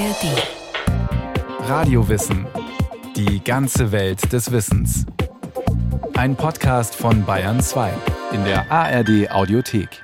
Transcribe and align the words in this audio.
ARD. 0.00 1.68
Radiowissen. 1.68 2.46
Die 3.16 3.44
ganze 3.44 3.92
Welt 3.92 4.32
des 4.32 4.50
Wissens. 4.50 5.04
Ein 6.14 6.36
Podcast 6.36 6.94
von 6.94 7.26
Bayern 7.26 7.60
2 7.60 7.92
in 8.32 8.42
der 8.44 8.72
ARD 8.72 9.30
Audiothek. 9.30 10.02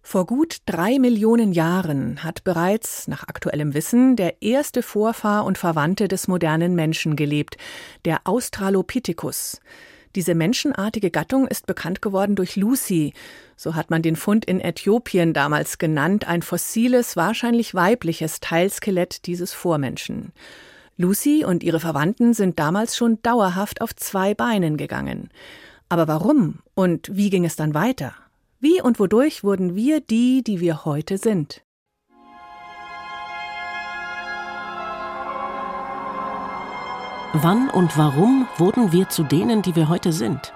Vor 0.00 0.26
gut 0.26 0.58
drei 0.64 1.00
Millionen 1.00 1.50
Jahren 1.50 2.22
hat 2.22 2.44
bereits, 2.44 3.08
nach 3.08 3.26
aktuellem 3.26 3.74
Wissen, 3.74 4.14
der 4.14 4.40
erste 4.40 4.84
Vorfahr 4.84 5.44
und 5.44 5.58
Verwandte 5.58 6.06
des 6.06 6.28
modernen 6.28 6.76
Menschen 6.76 7.16
gelebt, 7.16 7.56
der 8.04 8.20
Australopithecus. 8.22 9.60
Diese 10.16 10.34
menschenartige 10.34 11.10
Gattung 11.10 11.46
ist 11.46 11.66
bekannt 11.66 12.00
geworden 12.00 12.36
durch 12.36 12.56
Lucy. 12.56 13.12
So 13.54 13.74
hat 13.74 13.90
man 13.90 14.00
den 14.00 14.16
Fund 14.16 14.46
in 14.46 14.60
Äthiopien 14.60 15.34
damals 15.34 15.76
genannt, 15.76 16.26
ein 16.26 16.40
fossiles, 16.40 17.16
wahrscheinlich 17.16 17.74
weibliches 17.74 18.40
Teilskelett 18.40 19.26
dieses 19.26 19.52
Vormenschen. 19.52 20.32
Lucy 20.96 21.44
und 21.44 21.62
ihre 21.62 21.80
Verwandten 21.80 22.32
sind 22.32 22.58
damals 22.58 22.96
schon 22.96 23.20
dauerhaft 23.22 23.82
auf 23.82 23.94
zwei 23.94 24.32
Beinen 24.34 24.78
gegangen. 24.78 25.28
Aber 25.90 26.08
warum 26.08 26.60
und 26.74 27.14
wie 27.14 27.28
ging 27.28 27.44
es 27.44 27.56
dann 27.56 27.74
weiter? 27.74 28.14
Wie 28.58 28.80
und 28.80 28.98
wodurch 28.98 29.44
wurden 29.44 29.76
wir 29.76 30.00
die, 30.00 30.42
die 30.42 30.60
wir 30.60 30.86
heute 30.86 31.18
sind? 31.18 31.65
Wann 37.42 37.68
und 37.68 37.98
warum 37.98 38.46
wurden 38.56 38.92
wir 38.92 39.10
zu 39.10 39.22
denen, 39.22 39.60
die 39.60 39.76
wir 39.76 39.90
heute 39.90 40.10
sind? 40.10 40.54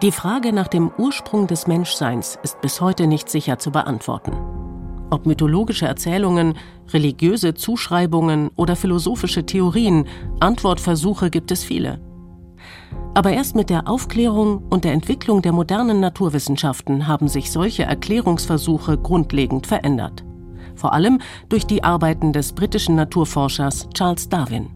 Die 0.00 0.10
Frage 0.10 0.54
nach 0.54 0.68
dem 0.68 0.90
Ursprung 0.96 1.46
des 1.46 1.66
Menschseins 1.66 2.38
ist 2.42 2.62
bis 2.62 2.80
heute 2.80 3.06
nicht 3.06 3.28
sicher 3.28 3.58
zu 3.58 3.70
beantworten. 3.70 4.32
Ob 5.10 5.26
mythologische 5.26 5.84
Erzählungen, 5.84 6.54
religiöse 6.94 7.52
Zuschreibungen 7.52 8.48
oder 8.56 8.74
philosophische 8.74 9.44
Theorien, 9.44 10.06
Antwortversuche 10.40 11.28
gibt 11.28 11.50
es 11.50 11.62
viele. 11.62 12.00
Aber 13.12 13.30
erst 13.30 13.54
mit 13.54 13.68
der 13.68 13.86
Aufklärung 13.86 14.64
und 14.70 14.84
der 14.84 14.94
Entwicklung 14.94 15.42
der 15.42 15.52
modernen 15.52 16.00
Naturwissenschaften 16.00 17.06
haben 17.06 17.28
sich 17.28 17.52
solche 17.52 17.82
Erklärungsversuche 17.82 18.96
grundlegend 18.96 19.66
verändert. 19.66 20.24
Vor 20.74 20.94
allem 20.94 21.20
durch 21.50 21.66
die 21.66 21.84
Arbeiten 21.84 22.32
des 22.32 22.54
britischen 22.54 22.94
Naturforschers 22.94 23.90
Charles 23.90 24.30
Darwin. 24.30 24.70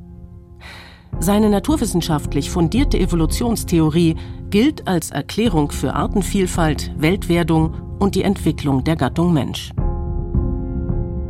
Seine 1.20 1.50
naturwissenschaftlich 1.50 2.50
fundierte 2.50 2.98
Evolutionstheorie 2.98 4.16
gilt 4.50 4.86
als 4.86 5.10
Erklärung 5.10 5.72
für 5.72 5.94
Artenvielfalt, 5.94 6.92
Weltwerdung 6.96 7.74
und 7.98 8.14
die 8.14 8.22
Entwicklung 8.22 8.84
der 8.84 8.96
Gattung 8.96 9.32
Mensch. 9.32 9.72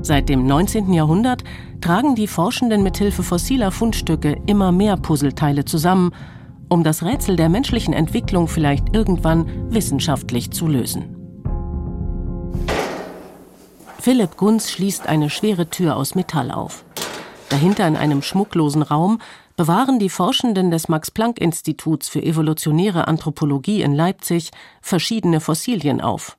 Seit 0.02 0.28
dem 0.28 0.46
19. 0.46 0.92
Jahrhundert 0.92 1.42
tragen 1.80 2.14
die 2.14 2.28
Forschenden 2.28 2.82
mithilfe 2.82 3.22
fossiler 3.22 3.70
Fundstücke 3.70 4.40
immer 4.46 4.72
mehr 4.72 4.96
Puzzleteile 4.96 5.64
zusammen, 5.64 6.12
um 6.68 6.84
das 6.84 7.02
Rätsel 7.02 7.36
der 7.36 7.48
menschlichen 7.48 7.94
Entwicklung 7.94 8.46
vielleicht 8.46 8.94
irgendwann 8.94 9.72
wissenschaftlich 9.72 10.50
zu 10.50 10.66
lösen. 10.66 11.16
Philipp 13.98 14.36
Gunz 14.36 14.70
schließt 14.70 15.08
eine 15.08 15.28
schwere 15.28 15.68
Tür 15.68 15.96
aus 15.96 16.14
Metall 16.14 16.50
auf. 16.50 16.84
Dahinter 17.48 17.86
in 17.88 17.96
einem 17.96 18.22
schmucklosen 18.22 18.82
Raum 18.82 19.18
bewahren 19.58 19.98
die 19.98 20.08
Forschenden 20.08 20.70
des 20.70 20.88
Max-Planck-Instituts 20.88 22.08
für 22.08 22.22
evolutionäre 22.22 23.08
Anthropologie 23.08 23.82
in 23.82 23.92
Leipzig 23.92 24.50
verschiedene 24.80 25.40
Fossilien 25.40 26.00
auf. 26.00 26.38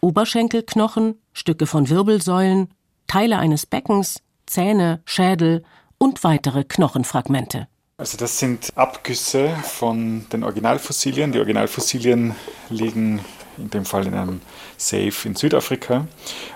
Oberschenkelknochen, 0.00 1.14
Stücke 1.32 1.66
von 1.66 1.88
Wirbelsäulen, 1.88 2.68
Teile 3.06 3.38
eines 3.38 3.64
Beckens, 3.64 4.20
Zähne, 4.44 5.00
Schädel 5.06 5.64
und 5.96 6.22
weitere 6.22 6.64
Knochenfragmente. 6.64 7.66
Also 7.96 8.18
das 8.18 8.38
sind 8.38 8.76
Abgüsse 8.76 9.56
von 9.62 10.26
den 10.30 10.44
Originalfossilien. 10.44 11.32
Die 11.32 11.38
Originalfossilien 11.38 12.34
liegen 12.68 13.20
in 13.60 13.70
dem 13.70 13.84
Fall 13.84 14.06
in 14.06 14.14
einem 14.14 14.40
Safe 14.76 15.12
in 15.24 15.34
Südafrika. 15.34 16.06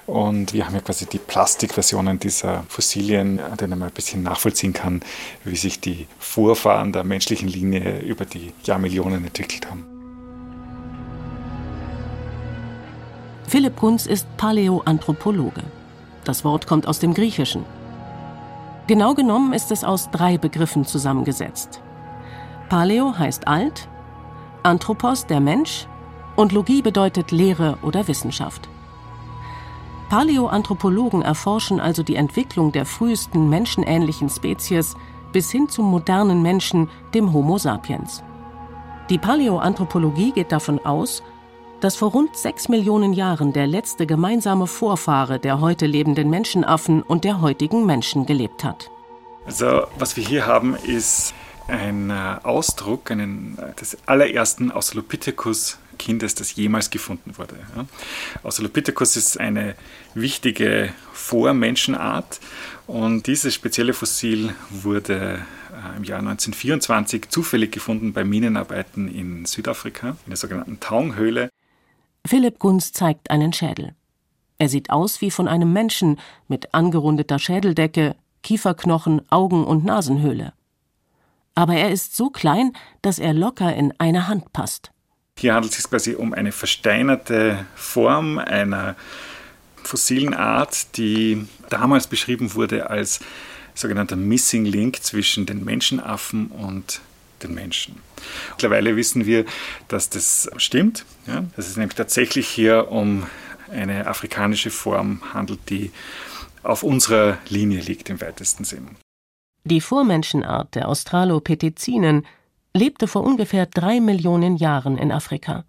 Und 0.07 0.53
wir 0.53 0.67
haben 0.67 0.75
ja 0.75 0.81
quasi 0.81 1.07
die 1.07 1.19
Plastikversionen 1.19 2.19
dieser 2.19 2.65
Fossilien, 2.69 3.41
an 3.41 3.57
denen 3.57 3.79
man 3.79 3.89
ein 3.89 3.95
bisschen 3.95 4.23
nachvollziehen 4.23 4.73
kann, 4.73 5.01
wie 5.45 5.57
sich 5.57 5.81
die 5.81 6.07
Vorfahren 6.19 6.93
der 6.93 7.05
menschlichen 7.05 7.49
Linie 7.49 8.01
über 8.01 8.25
die 8.25 8.53
Jahrmillionen 8.65 9.25
entwickelt 9.25 9.71
haben. 9.71 9.87
Philipp 13.47 13.77
Kunz 13.77 14.07
ist 14.07 14.27
Paläoanthropologe. 14.37 15.63
Das 16.25 16.45
Wort 16.45 16.67
kommt 16.67 16.89
aus 16.89 16.99
dem 16.99 17.15
Griechischen. 17.15 17.65
Genau 18.87 19.15
genommen 19.15 19.53
ist 19.53 19.71
es 19.71 19.85
aus 19.85 20.11
drei 20.11 20.37
Begriffen 20.39 20.85
zusammengesetzt. 20.85 21.81
Paleo 22.69 23.17
heißt 23.17 23.47
alt, 23.47 23.89
Anthropos 24.63 25.27
der 25.27 25.41
Mensch 25.41 25.87
und 26.37 26.53
Logie 26.53 26.83
bedeutet 26.83 27.31
Lehre 27.31 27.79
oder 27.83 28.09
Wissenschaft. 28.09 28.69
Paläoanthropologen 30.09 31.23
erforschen 31.23 31.81
also 31.81 32.03
die 32.03 32.17
Entwicklung 32.17 32.73
der 32.73 32.87
frühesten 32.87 33.49
menschenähnlichen 33.49 34.29
Spezies 34.29 34.97
bis 35.33 35.51
hin 35.51 35.69
zum 35.69 35.87
modernen 35.87 36.43
Menschen, 36.43 36.89
dem 37.15 37.33
Homo 37.33 37.59
sapiens. 37.59 38.23
Die 39.11 39.19
Paläoanthropologie 39.19 40.33
geht 40.33 40.53
davon 40.53 40.79
aus, 40.85 41.23
dass 41.81 41.97
vor 41.97 42.13
rund 42.13 42.37
sechs 42.37 42.69
Millionen 42.69 43.13
Jahren 43.13 43.53
der 43.53 43.67
letzte 43.67 44.07
gemeinsame 44.07 44.67
Vorfahre 44.67 45.39
der 45.39 45.61
heute 45.61 45.87
lebenden 45.87 46.31
Menschenaffen 46.31 47.03
und 47.03 47.25
der 47.25 47.41
heutigen 47.41 47.85
Menschen 47.85 48.25
gelebt 48.25 48.65
hat. 48.65 48.91
Also, 49.45 49.83
was 49.99 50.17
wir 50.17 50.25
hier 50.25 50.47
haben, 50.47 50.77
ist 50.77 51.35
ein 51.69 52.11
äh, 52.11 52.37
Ausdruck 52.43 53.11
einen, 53.11 53.59
äh, 53.59 53.75
des 53.75 53.99
allerersten 54.07 54.71
Australopithecus 54.71 55.79
Kindes, 55.95 56.35
das 56.35 56.55
jemals 56.55 56.91
gefunden 56.91 57.37
wurde. 57.39 57.57
Australopithecus 58.43 59.17
ist 59.17 59.41
eine 59.41 59.75
wichtige 60.15 60.93
Vormenschenart 61.13 62.41
und 62.87 63.27
dieses 63.27 63.55
spezielle 63.55 63.95
Fossil 63.95 64.55
wurde 64.71 65.45
äh, 65.73 65.97
im 65.97 66.05
Jahr 66.05 66.19
1924 66.19 67.29
zufällig 67.29 67.73
gefunden 67.73 68.13
bei 68.13 68.25
Minenarbeiten 68.25 69.09
in 69.09 69.47
Südafrika, 69.47 70.17
in 70.27 70.31
der 70.31 70.37
sogenannten 70.37 70.81
Taung-Höhle. 70.81 71.49
Philipp 72.27 72.59
Gunz 72.59 72.93
zeigt 72.93 73.31
einen 73.31 73.53
Schädel. 73.53 73.95
Er 74.59 74.69
sieht 74.69 74.91
aus 74.91 75.21
wie 75.21 75.31
von 75.31 75.49
einem 75.49 75.73
Menschen 75.73 76.19
mit 76.49 76.75
angerundeter 76.75 77.39
Schädeldecke, 77.39 78.17
Kieferknochen, 78.43 79.23
Augen 79.31 79.65
und 79.65 79.85
Nasenhöhle. 79.85 80.53
Aber 81.55 81.75
er 81.75 81.91
ist 81.91 82.17
so 82.17 82.31
klein, 82.31 82.73
dass 83.03 83.19
er 83.19 83.33
locker 83.33 83.75
in 83.75 83.93
eine 83.99 84.29
Hand 84.29 84.53
passt. 84.53 84.91
Hier 85.39 85.55
handelt 85.55 85.73
es 85.73 85.83
sich 85.83 85.91
quasi 85.91 86.15
um 86.15 86.33
eine 86.33 86.53
versteinerte 86.53 87.67
Form 87.75 88.39
einer 88.39 88.97
fossilen 89.83 90.35
Art, 90.35 90.97
die 90.97 91.47
damals 91.69 92.07
beschrieben 92.07 92.55
wurde 92.55 92.89
als 92.89 93.21
sogenannter 93.75 94.17
Missing 94.17 94.65
Link 94.65 95.03
zwischen 95.03 95.47
den 95.47 95.65
Menschenaffen 95.65 96.47
und 96.47 97.01
den 97.43 97.55
Menschen. 97.55 97.97
Mittlerweile 98.51 98.97
wissen 98.97 99.27
wir, 99.27 99.45
dass 99.89 100.09
das 100.09 100.49
stimmt. 100.57 101.05
Ja? 101.27 101.45
Dass 101.57 101.69
es 101.69 101.77
nämlich 101.77 101.97
tatsächlich 101.97 102.49
hier 102.49 102.91
um 102.91 103.27
eine 103.71 104.07
afrikanische 104.07 104.71
Form 104.71 105.21
handelt, 105.35 105.69
die 105.69 105.91
auf 106.63 106.83
unserer 106.83 107.39
Linie 107.49 107.81
liegt 107.81 108.09
im 108.09 108.21
weitesten 108.21 108.65
Sinn. 108.65 108.97
Die 109.65 109.81
Vormenschenart 109.81 110.75
der 110.75 110.89
Australopithecinen 110.89 112.27
lebte 112.77 113.07
vor 113.07 113.23
ungefähr 113.23 113.67
drei 113.67 114.01
Millionen 114.01 114.57
Jahren 114.57 114.99
in 114.99 115.13
Afrika. 115.13 115.65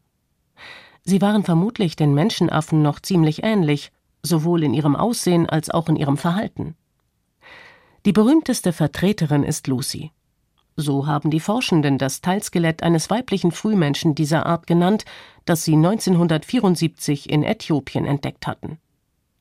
Sie 1.04 1.22
waren 1.22 1.44
vermutlich 1.44 1.96
den 1.96 2.16
Menschenaffen 2.16 2.82
noch 2.82 3.00
ziemlich 3.00 3.44
ähnlich, 3.44 3.92
sowohl 4.24 4.63
in 4.63 4.74
ihrem 4.74 4.96
Aussehen 4.96 5.48
als 5.48 5.69
auch 5.69 5.88
in 5.88 5.96
ihrem 5.96 6.18
Verhalten. 6.18 6.75
Die 8.06 8.12
berühmteste 8.12 8.74
Vertreterin 8.74 9.44
ist 9.44 9.68
Lucy. 9.68 10.12
So 10.75 11.06
haben 11.07 11.30
die 11.30 11.40
Forschenden 11.40 11.98
das 11.98 12.22
Teilskelett 12.22 12.84
eines 12.84 13.10
weiblichen 13.10 13.51
Frühmenschen 13.51 14.16
dieser 14.16 14.46
Art 14.46 14.68
genannt, 14.68 15.06
das 15.46 15.63
sie 15.63 15.75
1974 15.75 17.30
in 17.30 17.44
Äthiopien 17.44 18.06
entdeckt 18.06 18.48
hatten. 18.48 18.80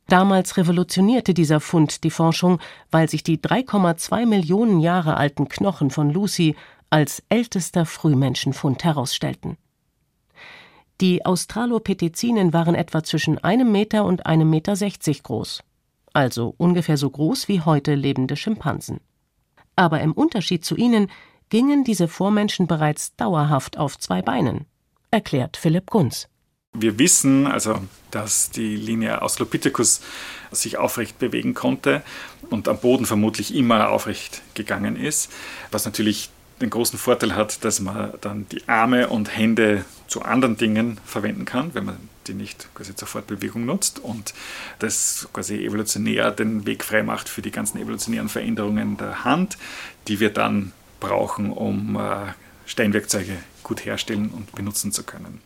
Damals 0.06 0.58
revolutionierte 0.58 1.32
dieser 1.32 1.60
Fund 1.60 2.04
die 2.04 2.10
Forschung, 2.10 2.60
weil 2.90 3.08
sich 3.08 3.22
die 3.22 3.38
3,2 3.38 4.26
Millionen 4.26 4.80
Jahre 4.80 5.16
alten 5.16 5.48
Knochen 5.48 5.90
von 5.90 6.10
Lucy 6.10 6.56
als 6.94 7.24
ältester 7.28 7.86
Frühmenschenfund 7.86 8.84
herausstellten. 8.84 9.56
Die 11.00 11.26
Australopithecinen 11.26 12.52
waren 12.52 12.76
etwa 12.76 13.02
zwischen 13.02 13.42
einem 13.42 13.72
Meter 13.72 14.04
und 14.04 14.26
einem 14.26 14.48
Meter 14.48 14.76
sechzig 14.76 15.24
groß, 15.24 15.64
also 16.12 16.54
ungefähr 16.56 16.96
so 16.96 17.10
groß 17.10 17.48
wie 17.48 17.62
heute 17.62 17.96
lebende 17.96 18.36
Schimpansen. 18.36 19.00
Aber 19.74 20.02
im 20.02 20.12
Unterschied 20.12 20.64
zu 20.64 20.76
ihnen 20.76 21.10
gingen 21.48 21.82
diese 21.82 22.06
Vormenschen 22.06 22.68
bereits 22.68 23.16
dauerhaft 23.16 23.76
auf 23.76 23.98
zwei 23.98 24.22
Beinen, 24.22 24.66
erklärt 25.10 25.56
Philipp 25.56 25.90
Gunz. 25.90 26.28
Wir 26.74 26.96
wissen 27.00 27.48
also, 27.48 27.80
dass 28.12 28.50
die 28.50 28.76
Linie 28.76 29.20
Australopithecus 29.20 30.00
sich 30.52 30.78
aufrecht 30.78 31.18
bewegen 31.18 31.54
konnte 31.54 32.04
und 32.50 32.68
am 32.68 32.78
Boden 32.78 33.04
vermutlich 33.04 33.52
immer 33.52 33.88
aufrecht 33.88 34.42
gegangen 34.54 34.94
ist, 34.94 35.32
was 35.72 35.86
natürlich 35.86 36.30
den 36.60 36.70
großen 36.70 36.98
Vorteil 36.98 37.34
hat, 37.34 37.64
dass 37.64 37.80
man 37.80 38.12
dann 38.20 38.46
die 38.50 38.68
Arme 38.68 39.08
und 39.08 39.36
Hände 39.36 39.84
zu 40.06 40.22
anderen 40.22 40.56
Dingen 40.56 40.98
verwenden 41.04 41.44
kann, 41.44 41.74
wenn 41.74 41.84
man 41.84 41.96
die 42.26 42.34
nicht 42.34 42.68
quasi 42.74 42.94
zur 42.94 43.08
Fortbewegung 43.08 43.64
nutzt 43.64 43.98
und 43.98 44.34
das 44.78 45.28
quasi 45.32 45.64
evolutionär 45.64 46.30
den 46.30 46.66
Weg 46.66 46.84
frei 46.84 47.02
macht 47.02 47.28
für 47.28 47.42
die 47.42 47.50
ganzen 47.50 47.78
evolutionären 47.78 48.28
Veränderungen 48.28 48.96
der 48.96 49.24
Hand, 49.24 49.58
die 50.08 50.20
wir 50.20 50.30
dann 50.30 50.72
brauchen, 51.00 51.50
um 51.50 51.96
äh, 51.96 52.32
Steinwerkzeuge 52.66 53.36
gut 53.62 53.84
herstellen 53.84 54.30
und 54.30 54.52
benutzen 54.52 54.92
zu 54.92 55.02
können. 55.02 55.42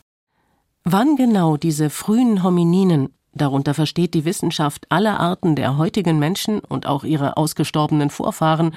Wann 0.83 1.15
genau 1.15 1.57
diese 1.57 1.89
frühen 1.89 2.43
Homininen, 2.43 3.13
darunter 3.33 3.73
versteht 3.73 4.13
die 4.13 4.25
Wissenschaft 4.25 4.85
alle 4.89 5.19
Arten 5.19 5.55
der 5.55 5.77
heutigen 5.77 6.19
Menschen 6.19 6.59
und 6.59 6.85
auch 6.85 7.03
ihre 7.03 7.37
ausgestorbenen 7.37 8.09
Vorfahren, 8.09 8.75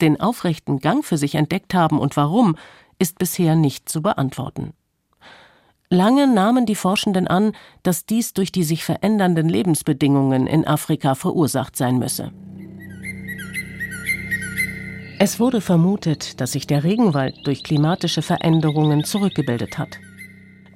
den 0.00 0.20
aufrechten 0.20 0.78
Gang 0.78 1.04
für 1.04 1.16
sich 1.16 1.34
entdeckt 1.34 1.74
haben 1.74 1.98
und 1.98 2.16
warum, 2.16 2.56
ist 2.98 3.18
bisher 3.18 3.56
nicht 3.56 3.88
zu 3.88 4.02
beantworten. 4.02 4.72
Lange 5.88 6.32
nahmen 6.32 6.66
die 6.66 6.76
Forschenden 6.76 7.26
an, 7.26 7.52
dass 7.82 8.06
dies 8.06 8.32
durch 8.32 8.52
die 8.52 8.62
sich 8.62 8.84
verändernden 8.84 9.48
Lebensbedingungen 9.48 10.46
in 10.46 10.64
Afrika 10.64 11.16
verursacht 11.16 11.76
sein 11.76 11.98
müsse. 11.98 12.30
Es 15.18 15.40
wurde 15.40 15.60
vermutet, 15.60 16.40
dass 16.40 16.52
sich 16.52 16.66
der 16.66 16.84
Regenwald 16.84 17.44
durch 17.44 17.64
klimatische 17.64 18.22
Veränderungen 18.22 19.04
zurückgebildet 19.04 19.78
hat. 19.78 19.98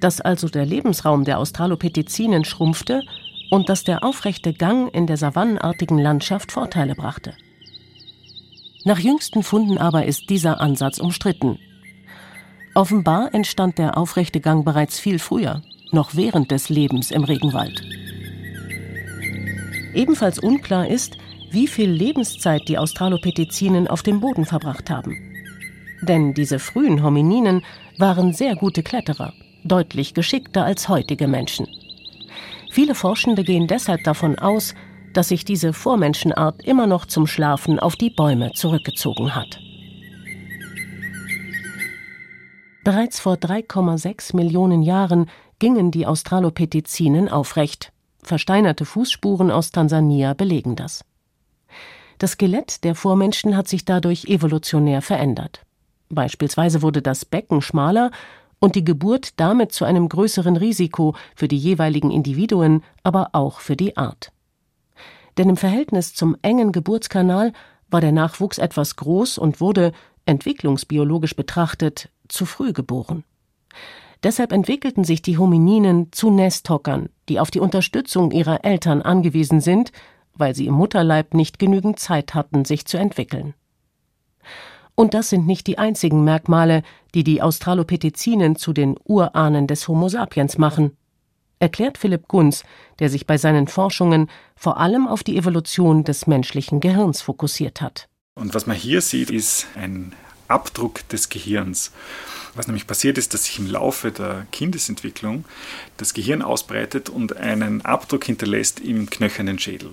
Dass 0.01 0.21
also 0.21 0.49
der 0.49 0.65
Lebensraum 0.65 1.23
der 1.23 1.39
Australopithecinen 1.39 2.43
schrumpfte 2.43 3.01
und 3.49 3.69
dass 3.69 3.85
der 3.85 4.03
aufrechte 4.03 4.53
Gang 4.53 4.93
in 4.93 5.07
der 5.07 5.17
savannenartigen 5.17 5.97
Landschaft 5.97 6.51
Vorteile 6.51 6.93
brachte. 6.93 7.33
Nach 8.85 8.99
jüngsten 8.99 9.41
Funden 9.41 9.79
aber 9.79 10.05
ist 10.05 10.29
dieser 10.29 10.61
Ansatz 10.61 10.99
umstritten. 10.99 11.57
Offenbar 12.75 13.33
entstand 13.33 13.79
der 13.79 13.97
aufrechte 13.97 14.39
Gang 14.39 14.63
bereits 14.63 14.99
viel 14.99 15.17
früher, 15.17 15.63
noch 15.91 16.15
während 16.15 16.51
des 16.51 16.69
Lebens 16.69 17.09
im 17.09 17.23
Regenwald. 17.23 17.81
Ebenfalls 19.95 20.37
unklar 20.37 20.87
ist, 20.87 21.17
wie 21.49 21.67
viel 21.67 21.89
Lebenszeit 21.89 22.67
die 22.67 22.77
Australopithecinen 22.77 23.87
auf 23.87 24.03
dem 24.03 24.19
Boden 24.19 24.45
verbracht 24.45 24.91
haben. 24.91 25.17
Denn 26.03 26.35
diese 26.35 26.59
frühen 26.59 27.01
Homininen 27.01 27.63
waren 27.97 28.33
sehr 28.33 28.55
gute 28.55 28.83
Kletterer, 28.83 29.33
deutlich 29.63 30.13
geschickter 30.13 30.63
als 30.63 30.89
heutige 30.89 31.27
Menschen. 31.27 31.67
Viele 32.69 32.93
Forschende 32.93 33.43
gehen 33.43 33.65
deshalb 33.65 34.03
davon 34.03 34.37
aus, 34.37 34.75
dass 35.15 35.29
sich 35.29 35.45
diese 35.45 35.71
Vormenschenart 35.71 36.61
immer 36.63 36.87
noch 36.87 37.05
zum 37.05 37.25
Schlafen 37.25 37.79
auf 37.79 37.95
die 37.95 38.09
Bäume 38.09 38.51
zurückgezogen 38.51 39.33
hat. 39.33 39.59
Bereits 42.83 43.19
vor 43.21 43.35
3,6 43.35 44.35
Millionen 44.35 44.83
Jahren 44.83 45.27
gingen 45.57 45.89
die 45.89 46.05
Australopithecinen 46.05 47.29
aufrecht. 47.29 47.93
Versteinerte 48.21 48.83
Fußspuren 48.83 49.51
aus 49.51 49.71
Tansania 49.71 50.33
belegen 50.33 50.75
das. 50.75 51.05
Das 52.17 52.31
Skelett 52.31 52.83
der 52.83 52.93
Vormenschen 52.93 53.55
hat 53.55 53.69
sich 53.69 53.85
dadurch 53.85 54.25
evolutionär 54.25 55.01
verändert. 55.01 55.61
Beispielsweise 56.09 56.81
wurde 56.81 57.01
das 57.01 57.23
Becken 57.23 57.61
schmaler 57.61 58.11
und 58.59 58.75
die 58.75 58.83
Geburt 58.83 59.39
damit 59.39 59.71
zu 59.71 59.85
einem 59.85 60.09
größeren 60.09 60.57
Risiko 60.57 61.15
für 61.35 61.47
die 61.47 61.57
jeweiligen 61.57 62.11
Individuen, 62.11 62.83
aber 63.03 63.29
auch 63.31 63.59
für 63.61 63.75
die 63.75 63.95
Art 63.95 64.31
denn 65.37 65.49
im 65.49 65.57
Verhältnis 65.57 66.13
zum 66.13 66.37
engen 66.41 66.71
Geburtskanal 66.71 67.53
war 67.89 68.01
der 68.01 68.11
Nachwuchs 68.11 68.57
etwas 68.57 68.95
groß 68.95 69.37
und 69.37 69.61
wurde, 69.61 69.91
entwicklungsbiologisch 70.25 71.35
betrachtet, 71.35 72.09
zu 72.27 72.45
früh 72.45 72.73
geboren. 72.73 73.23
Deshalb 74.23 74.51
entwickelten 74.51 75.03
sich 75.03 75.21
die 75.21 75.37
Homininen 75.37 76.11
zu 76.11 76.31
Nesthockern, 76.31 77.09
die 77.29 77.39
auf 77.39 77.51
die 77.51 77.59
Unterstützung 77.59 78.31
ihrer 78.31 78.65
Eltern 78.65 79.01
angewiesen 79.01 79.61
sind, 79.61 79.91
weil 80.33 80.55
sie 80.55 80.65
im 80.65 80.73
Mutterleib 80.73 81.33
nicht 81.33 81.59
genügend 81.59 81.99
Zeit 81.99 82.33
hatten, 82.33 82.65
sich 82.65 82.85
zu 82.85 82.97
entwickeln. 82.97 83.53
Und 84.95 85.13
das 85.13 85.29
sind 85.29 85.45
nicht 85.45 85.67
die 85.67 85.77
einzigen 85.77 86.23
Merkmale, 86.23 86.81
die 87.13 87.23
die 87.23 87.41
Australopithecinen 87.41 88.55
zu 88.55 88.73
den 88.73 88.95
Urahnen 89.03 89.67
des 89.67 89.87
Homo 89.87 90.09
sapiens 90.09 90.57
machen 90.57 90.97
erklärt 91.59 91.97
Philipp 91.97 92.27
Gunz, 92.27 92.63
der 92.99 93.09
sich 93.09 93.27
bei 93.27 93.37
seinen 93.37 93.67
Forschungen 93.67 94.29
vor 94.55 94.77
allem 94.77 95.07
auf 95.07 95.23
die 95.23 95.37
Evolution 95.37 96.03
des 96.03 96.27
menschlichen 96.27 96.79
Gehirns 96.79 97.21
fokussiert 97.21 97.81
hat. 97.81 98.07
Und 98.35 98.53
was 98.53 98.67
man 98.67 98.75
hier 98.75 99.01
sieht, 99.01 99.31
ist 99.31 99.67
ein 99.75 100.13
Abdruck 100.47 101.07
des 101.09 101.29
Gehirns. 101.29 101.91
Was 102.53 102.67
nämlich 102.67 102.87
passiert 102.87 103.17
ist, 103.17 103.33
dass 103.33 103.45
sich 103.45 103.59
im 103.59 103.67
Laufe 103.67 104.11
der 104.11 104.47
Kindesentwicklung 104.51 105.45
das 105.97 106.13
Gehirn 106.13 106.41
ausbreitet 106.41 107.09
und 107.09 107.35
einen 107.37 107.83
Abdruck 107.83 108.25
hinterlässt 108.25 108.79
im 108.79 109.09
knöchernen 109.09 109.59
Schädel. 109.59 109.91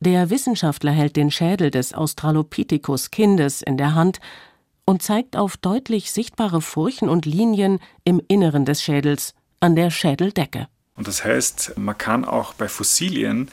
Der 0.00 0.30
Wissenschaftler 0.30 0.92
hält 0.92 1.16
den 1.16 1.30
Schädel 1.30 1.70
des 1.70 1.92
Australopithecus-Kindes 1.92 3.62
in 3.62 3.76
der 3.76 3.94
Hand 3.94 4.20
und 4.84 5.02
zeigt 5.02 5.36
auf 5.36 5.56
deutlich 5.56 6.12
sichtbare 6.12 6.62
Furchen 6.62 7.08
und 7.08 7.26
Linien 7.26 7.80
im 8.04 8.22
Inneren 8.28 8.64
des 8.64 8.82
Schädels, 8.82 9.34
an 9.60 9.76
der 9.76 9.90
Schädeldecke. 9.90 10.68
Und 10.96 11.06
das 11.06 11.24
heißt, 11.24 11.74
man 11.76 11.96
kann 11.96 12.24
auch 12.24 12.54
bei 12.54 12.68
Fossilien 12.68 13.50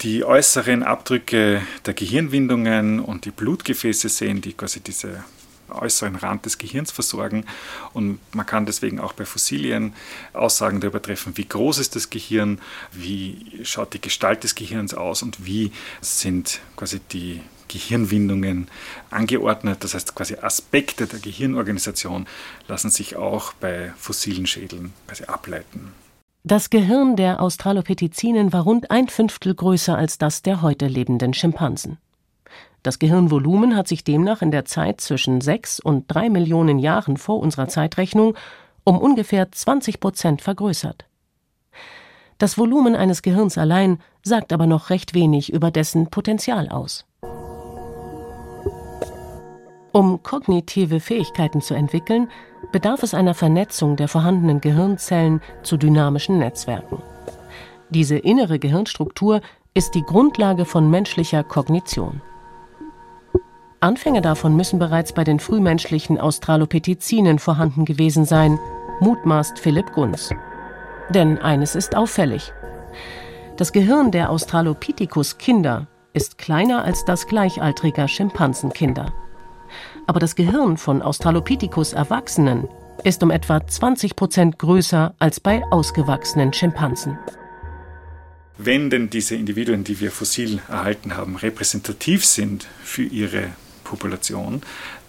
die 0.00 0.24
äußeren 0.24 0.82
Abdrücke 0.82 1.62
der 1.84 1.94
Gehirnwindungen 1.94 3.00
und 3.00 3.26
die 3.26 3.30
Blutgefäße 3.30 4.08
sehen, 4.08 4.40
die 4.40 4.54
quasi 4.54 4.80
diese 4.80 5.24
äußeren 5.68 6.16
Rand 6.16 6.46
des 6.46 6.58
Gehirns 6.58 6.90
versorgen. 6.90 7.44
Und 7.92 8.18
man 8.34 8.46
kann 8.46 8.66
deswegen 8.66 8.98
auch 8.98 9.12
bei 9.12 9.24
Fossilien 9.24 9.94
Aussagen 10.32 10.80
darüber 10.80 11.00
treffen, 11.00 11.36
wie 11.36 11.46
groß 11.46 11.78
ist 11.78 11.96
das 11.96 12.10
Gehirn, 12.10 12.60
wie 12.92 13.60
schaut 13.62 13.94
die 13.94 14.00
Gestalt 14.00 14.42
des 14.42 14.54
Gehirns 14.54 14.94
aus 14.94 15.22
und 15.22 15.46
wie 15.46 15.72
sind 16.00 16.60
quasi 16.76 17.00
die 17.12 17.40
Gehirnwindungen 17.70 18.68
angeordnet. 19.10 19.84
Das 19.84 19.94
heißt, 19.94 20.14
quasi 20.14 20.36
Aspekte 20.36 21.06
der 21.06 21.20
Gehirnorganisation 21.20 22.26
lassen 22.68 22.90
sich 22.90 23.16
auch 23.16 23.52
bei 23.54 23.92
fossilen 23.96 24.46
Schädeln 24.46 24.92
quasi 25.06 25.24
ableiten. 25.24 25.92
Das 26.42 26.70
Gehirn 26.70 27.16
der 27.16 27.40
Australopithecinen 27.40 28.52
war 28.52 28.62
rund 28.62 28.90
ein 28.90 29.08
Fünftel 29.08 29.54
größer 29.54 29.96
als 29.96 30.16
das 30.16 30.42
der 30.42 30.62
heute 30.62 30.86
lebenden 30.86 31.34
Schimpansen. 31.34 31.98
Das 32.82 32.98
Gehirnvolumen 32.98 33.76
hat 33.76 33.88
sich 33.88 34.04
demnach 34.04 34.40
in 34.40 34.50
der 34.50 34.64
Zeit 34.64 35.02
zwischen 35.02 35.42
sechs 35.42 35.80
und 35.80 36.06
drei 36.08 36.30
Millionen 36.30 36.78
Jahren 36.78 37.18
vor 37.18 37.40
unserer 37.40 37.68
Zeitrechnung 37.68 38.34
um 38.84 38.98
ungefähr 38.98 39.52
20 39.52 40.00
Prozent 40.00 40.40
vergrößert. 40.40 41.04
Das 42.38 42.56
Volumen 42.56 42.96
eines 42.96 43.20
Gehirns 43.20 43.58
allein 43.58 43.98
sagt 44.22 44.54
aber 44.54 44.66
noch 44.66 44.88
recht 44.88 45.12
wenig 45.12 45.52
über 45.52 45.70
dessen 45.70 46.08
Potenzial 46.08 46.70
aus. 46.70 47.04
Um 49.92 50.22
kognitive 50.22 51.00
Fähigkeiten 51.00 51.60
zu 51.60 51.74
entwickeln, 51.74 52.28
bedarf 52.70 53.02
es 53.02 53.12
einer 53.12 53.34
Vernetzung 53.34 53.96
der 53.96 54.06
vorhandenen 54.06 54.60
Gehirnzellen 54.60 55.40
zu 55.62 55.76
dynamischen 55.76 56.38
Netzwerken. 56.38 57.02
Diese 57.88 58.16
innere 58.16 58.60
Gehirnstruktur 58.60 59.40
ist 59.74 59.96
die 59.96 60.02
Grundlage 60.02 60.64
von 60.64 60.90
menschlicher 60.90 61.42
Kognition. 61.42 62.20
Anfänge 63.80 64.20
davon 64.20 64.54
müssen 64.54 64.78
bereits 64.78 65.12
bei 65.12 65.24
den 65.24 65.40
frühmenschlichen 65.40 66.20
Australopithecinen 66.20 67.38
vorhanden 67.40 67.84
gewesen 67.84 68.24
sein, 68.24 68.60
mutmaßt 69.00 69.58
Philipp 69.58 69.92
Gunz. 69.92 70.30
Denn 71.08 71.38
eines 71.38 71.74
ist 71.74 71.96
auffällig. 71.96 72.52
Das 73.56 73.72
Gehirn 73.72 74.12
der 74.12 74.30
Australopithecus-Kinder 74.30 75.88
ist 76.12 76.38
kleiner 76.38 76.84
als 76.84 77.04
das 77.04 77.26
gleichaltriger 77.26 78.06
Schimpansenkinder 78.06 79.12
aber 80.10 80.18
das 80.18 80.34
Gehirn 80.34 80.76
von 80.76 81.02
Australopithecus 81.02 81.92
Erwachsenen 81.92 82.66
ist 83.04 83.22
um 83.22 83.30
etwa 83.30 83.64
20 83.64 84.16
Prozent 84.16 84.58
größer 84.58 85.14
als 85.20 85.38
bei 85.38 85.62
ausgewachsenen 85.70 86.52
Schimpansen. 86.52 87.16
Wenn 88.58 88.90
denn 88.90 89.08
diese 89.08 89.36
Individuen, 89.36 89.84
die 89.84 90.00
wir 90.00 90.10
fossil 90.10 90.60
erhalten 90.68 91.16
haben, 91.16 91.36
repräsentativ 91.36 92.24
sind 92.24 92.66
für 92.82 93.04
ihre 93.04 93.50
Population, 93.84 94.62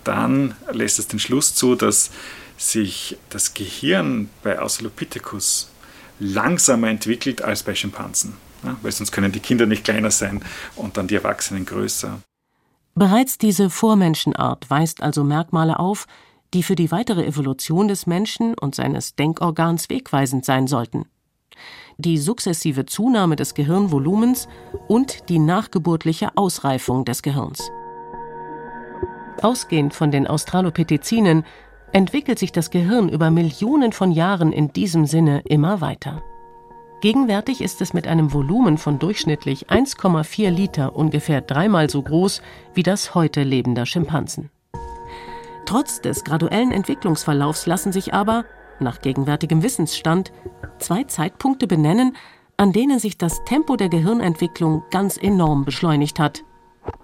dann 0.03 0.53
lässt 0.71 0.99
es 0.99 1.07
den 1.07 1.17
Schluss 1.17 1.55
zu, 1.55 1.73
dass 1.73 2.11
sich 2.59 3.17
das 3.31 3.55
Gehirn 3.55 4.29
bei 4.43 4.59
Australopithecus 4.59 5.71
langsamer 6.19 6.89
entwickelt 6.89 7.41
als 7.41 7.63
bei 7.63 7.73
Schimpansen. 7.73 8.33
Ja, 8.63 8.77
weil 8.83 8.91
sonst 8.91 9.11
können 9.11 9.31
die 9.31 9.39
Kinder 9.39 9.65
nicht 9.65 9.83
kleiner 9.83 10.11
sein 10.11 10.43
und 10.75 10.97
dann 10.97 11.07
die 11.07 11.15
Erwachsenen 11.15 11.65
größer. 11.65 12.21
Bereits 12.95 13.37
diese 13.37 13.69
Vormenschenart 13.69 14.69
weist 14.69 15.01
also 15.01 15.23
Merkmale 15.23 15.79
auf, 15.79 16.07
die 16.53 16.63
für 16.63 16.75
die 16.75 16.91
weitere 16.91 17.25
Evolution 17.25 17.87
des 17.87 18.05
Menschen 18.05 18.53
und 18.55 18.75
seines 18.75 19.15
Denkorgans 19.15 19.89
wegweisend 19.89 20.43
sein 20.43 20.67
sollten. 20.67 21.05
Die 21.97 22.17
sukzessive 22.17 22.85
Zunahme 22.85 23.35
des 23.35 23.53
Gehirnvolumens 23.53 24.47
und 24.87 25.29
die 25.29 25.39
nachgeburtliche 25.39 26.35
Ausreifung 26.35 27.05
des 27.05 27.21
Gehirns. 27.21 27.71
Ausgehend 29.41 29.93
von 29.93 30.11
den 30.11 30.27
Australopithecinen 30.27 31.45
entwickelt 31.93 32.39
sich 32.39 32.51
das 32.51 32.69
Gehirn 32.69 33.09
über 33.09 33.31
Millionen 33.31 33.91
von 33.93 34.11
Jahren 34.11 34.51
in 34.51 34.73
diesem 34.73 35.05
Sinne 35.05 35.41
immer 35.45 35.81
weiter. 35.81 36.21
Gegenwärtig 37.01 37.61
ist 37.61 37.81
es 37.81 37.93
mit 37.93 38.07
einem 38.07 38.31
Volumen 38.31 38.77
von 38.77 38.99
durchschnittlich 38.99 39.71
1,4 39.71 40.51
Liter 40.51 40.95
ungefähr 40.95 41.41
dreimal 41.41 41.89
so 41.89 42.03
groß 42.03 42.43
wie 42.75 42.83
das 42.83 43.15
heute 43.15 43.41
lebender 43.41 43.87
Schimpansen. 43.87 44.51
Trotz 45.65 45.99
des 45.99 46.23
graduellen 46.23 46.71
Entwicklungsverlaufs 46.71 47.65
lassen 47.65 47.91
sich 47.91 48.13
aber, 48.13 48.45
nach 48.79 49.01
gegenwärtigem 49.01 49.63
Wissensstand, 49.63 50.31
zwei 50.77 51.03
Zeitpunkte 51.05 51.65
benennen, 51.65 52.15
an 52.55 52.71
denen 52.71 52.99
sich 52.99 53.17
das 53.17 53.43
Tempo 53.45 53.77
der 53.77 53.89
Gehirnentwicklung 53.89 54.83
ganz 54.91 55.17
enorm 55.17 55.65
beschleunigt 55.65 56.19
hat, 56.19 56.43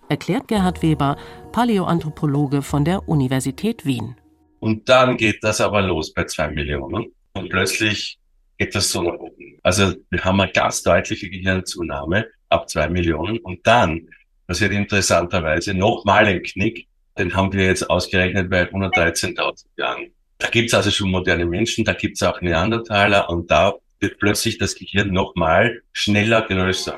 erklärt 0.09 0.47
Gerhard 0.47 0.83
Weber, 0.83 1.17
Paläoanthropologe 1.51 2.61
von 2.61 2.85
der 2.85 3.09
Universität 3.09 3.83
Wien. 3.83 4.15
Und 4.59 4.89
dann 4.89 5.17
geht 5.17 5.43
das 5.43 5.59
aber 5.59 5.81
los 5.81 6.13
bei 6.13 6.25
zwei 6.25 6.49
Millionen. 6.49 7.13
Und 7.33 7.49
plötzlich 7.49 8.19
geht 8.57 8.75
das 8.75 8.89
so 8.89 9.01
nach 9.01 9.13
oben. 9.13 9.59
Also 9.63 9.93
wir 10.09 10.23
haben 10.23 10.39
eine 10.41 10.51
ganz 10.51 10.81
deutliche 10.83 11.29
Gehirnzunahme 11.29 12.27
ab 12.49 12.69
zwei 12.69 12.89
Millionen. 12.89 13.39
Und 13.39 13.65
dann 13.65 14.07
passiert 14.47 14.71
interessanterweise 14.71 15.73
nochmal 15.73 16.25
ein 16.25 16.43
Knick. 16.43 16.87
Den 17.17 17.35
haben 17.35 17.51
wir 17.53 17.65
jetzt 17.65 17.89
ausgerechnet 17.89 18.49
bei 18.49 18.63
113.000 18.63 19.65
Jahren. 19.77 20.07
Da 20.37 20.49
gibt's 20.49 20.73
also 20.73 20.91
schon 20.91 21.09
moderne 21.09 21.45
Menschen, 21.45 21.83
da 21.83 21.93
gibt's 21.93 22.21
auch 22.21 22.41
Neandertaler 22.41 23.29
und 23.29 23.49
da 23.49 23.73
wird 23.99 24.19
plötzlich 24.19 24.59
das 24.59 24.75
Gehirn 24.75 25.11
nochmal 25.11 25.81
schneller 25.93 26.43
größer. 26.43 26.97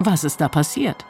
Was 0.00 0.24
ist 0.24 0.40
da 0.42 0.48
passiert? 0.48 1.06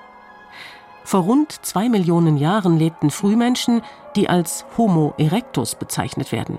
Vor 1.05 1.23
rund 1.23 1.53
zwei 1.65 1.89
Millionen 1.89 2.37
Jahren 2.37 2.79
lebten 2.79 3.11
Frühmenschen, 3.11 3.83
die 4.15 4.29
als 4.29 4.65
Homo 4.77 5.15
erectus 5.19 5.75
bezeichnet 5.75 6.31
werden. 6.31 6.59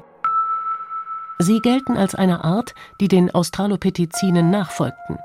Sie 1.39 1.59
gelten 1.61 1.95
als 1.95 2.15
eine 2.15 2.43
Art, 2.43 2.75
die 2.99 3.07
den 3.07 3.33
Australopithecinen 3.33 4.49
nachfolgten. 4.49 5.17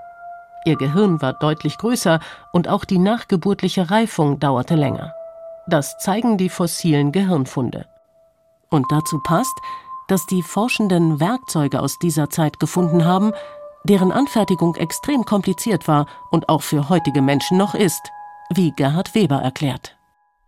Ihr 0.65 0.77
Gehirn 0.77 1.21
war 1.21 1.33
deutlich 1.35 1.77
größer 1.77 2.21
und 2.53 2.69
auch 2.69 2.85
die 2.85 2.99
nachgeburtliche 2.99 3.91
Reifung 3.91 4.39
dauerte 4.39 4.77
länger. 4.77 5.13
Das 5.67 5.99
zeigen 5.99 6.39
die 6.39 6.49
fossilen 6.49 7.11
Gehirnfunde. 7.11 7.87
Und 8.71 8.87
dazu 8.91 9.21
passt, 9.23 9.55
dass 10.09 10.25
die 10.27 10.43
Forschenden 10.43 11.21
Werkzeuge 11.21 11.81
aus 11.81 11.99
dieser 11.99 12.31
Zeit 12.31 12.61
gefunden 12.61 13.05
haben, 13.05 13.33
deren 13.85 14.13
Anfertigung 14.13 14.77
extrem 14.77 15.25
kompliziert 15.25 15.89
war 15.89 16.07
und 16.31 16.49
auch 16.49 16.63
für 16.63 16.89
heutige 16.89 17.23
Menschen 17.23 17.59
noch 17.59 17.75
ist, 17.75 18.11
wie 18.51 18.73
Gerhard 18.73 19.15
Weber 19.15 19.37
erklärt. 19.37 19.97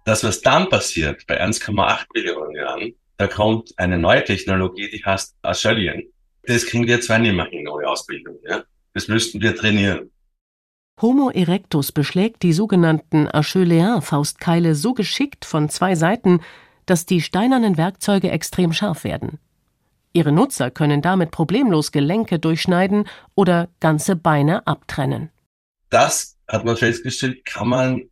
Das, 0.04 0.22
was 0.22 0.40
dann 0.40 0.68
passiert 0.68 1.26
bei 1.26 1.42
1,8 1.42 2.06
Millionen 2.14 2.54
Jahren, 2.54 2.94
da 3.16 3.26
kommt 3.26 3.72
eine 3.78 3.98
neue 3.98 4.24
Technologie, 4.24 4.90
die 4.90 5.04
heißt 5.04 5.36
Australian. 5.42 6.02
Das 6.44 6.66
kriegen 6.66 6.86
wir 6.86 7.00
zwar 7.00 7.18
nicht 7.18 7.34
mehr 7.34 7.50
in 7.52 7.64
neue 7.64 7.88
Ausbildung. 7.88 8.36
Ja? 8.48 8.64
Das 8.94 9.08
müssten 9.08 9.40
wir 9.40 9.56
trainieren. 9.56 10.10
Homo 11.00 11.30
erectus 11.30 11.92
beschlägt 11.92 12.42
die 12.42 12.52
sogenannten 12.52 13.28
Acheulean-Faustkeile 13.28 14.74
so 14.74 14.94
geschickt 14.94 15.44
von 15.44 15.68
zwei 15.68 15.94
Seiten, 15.94 16.40
dass 16.86 17.04
die 17.04 17.20
steinernen 17.20 17.76
Werkzeuge 17.76 18.30
extrem 18.30 18.72
scharf 18.72 19.04
werden. 19.04 19.38
Ihre 20.14 20.32
Nutzer 20.32 20.70
können 20.70 21.02
damit 21.02 21.30
problemlos 21.30 21.92
Gelenke 21.92 22.38
durchschneiden 22.38 23.06
oder 23.34 23.68
ganze 23.80 24.16
Beine 24.16 24.66
abtrennen. 24.66 25.30
Das 25.90 26.38
hat 26.48 26.64
man 26.64 26.76
festgestellt, 26.78 27.44
kann 27.44 27.68
man 27.68 28.02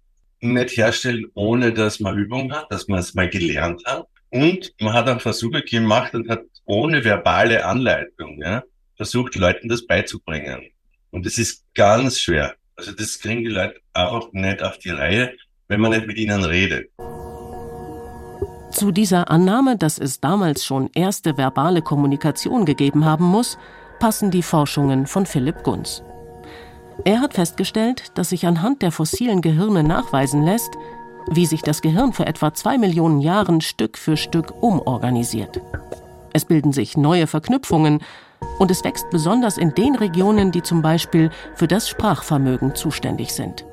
nicht 0.40 0.76
herstellen, 0.76 1.24
ohne 1.32 1.72
dass 1.72 2.00
man 2.00 2.18
Übung 2.18 2.52
hat, 2.52 2.70
dass 2.70 2.88
man 2.88 2.98
es 2.98 3.14
mal 3.14 3.30
gelernt 3.30 3.82
hat. 3.86 4.06
Und 4.34 4.72
man 4.80 4.94
hat 4.94 5.06
dann 5.06 5.20
Versuche 5.20 5.62
gemacht 5.62 6.12
und 6.12 6.28
hat 6.28 6.42
ohne 6.64 7.04
verbale 7.04 7.64
Anleitung 7.64 8.40
ja, 8.42 8.64
versucht, 8.96 9.36
Leuten 9.36 9.68
das 9.68 9.86
beizubringen. 9.86 10.72
Und 11.12 11.24
es 11.24 11.38
ist 11.38 11.64
ganz 11.72 12.18
schwer. 12.18 12.56
Also 12.74 12.90
das 12.90 13.20
kriegen 13.20 13.44
die 13.44 13.50
Leute 13.50 13.76
einfach 13.92 14.32
nicht 14.32 14.60
auf 14.60 14.78
die 14.78 14.90
Reihe, 14.90 15.34
wenn 15.68 15.80
man 15.80 15.92
nicht 15.92 16.08
mit 16.08 16.16
ihnen 16.16 16.42
redet. 16.42 16.90
Zu 18.72 18.90
dieser 18.90 19.30
Annahme, 19.30 19.76
dass 19.78 20.00
es 20.00 20.18
damals 20.18 20.64
schon 20.64 20.90
erste 20.96 21.38
verbale 21.38 21.80
Kommunikation 21.80 22.64
gegeben 22.64 23.04
haben 23.04 23.26
muss, 23.26 23.56
passen 24.00 24.32
die 24.32 24.42
Forschungen 24.42 25.06
von 25.06 25.26
Philipp 25.26 25.62
Gunz. 25.62 26.02
Er 27.04 27.20
hat 27.20 27.34
festgestellt, 27.34 28.10
dass 28.16 28.30
sich 28.30 28.48
anhand 28.48 28.82
der 28.82 28.90
fossilen 28.90 29.42
Gehirne 29.42 29.84
nachweisen 29.84 30.42
lässt, 30.42 30.72
wie 31.30 31.46
sich 31.46 31.62
das 31.62 31.82
Gehirn 31.82 32.12
vor 32.12 32.26
etwa 32.26 32.54
zwei 32.54 32.78
Millionen 32.78 33.20
Jahren 33.20 33.60
Stück 33.60 33.98
für 33.98 34.16
Stück 34.16 34.62
umorganisiert. 34.62 35.60
Es 36.32 36.44
bilden 36.44 36.72
sich 36.72 36.96
neue 36.96 37.26
Verknüpfungen 37.26 38.00
und 38.58 38.70
es 38.70 38.84
wächst 38.84 39.08
besonders 39.10 39.56
in 39.58 39.74
den 39.74 39.94
Regionen, 39.94 40.52
die 40.52 40.62
zum 40.62 40.82
Beispiel 40.82 41.30
für 41.54 41.68
das 41.68 41.88
Sprachvermögen 41.88 42.74
zuständig 42.74 43.32
sind. 43.32 43.64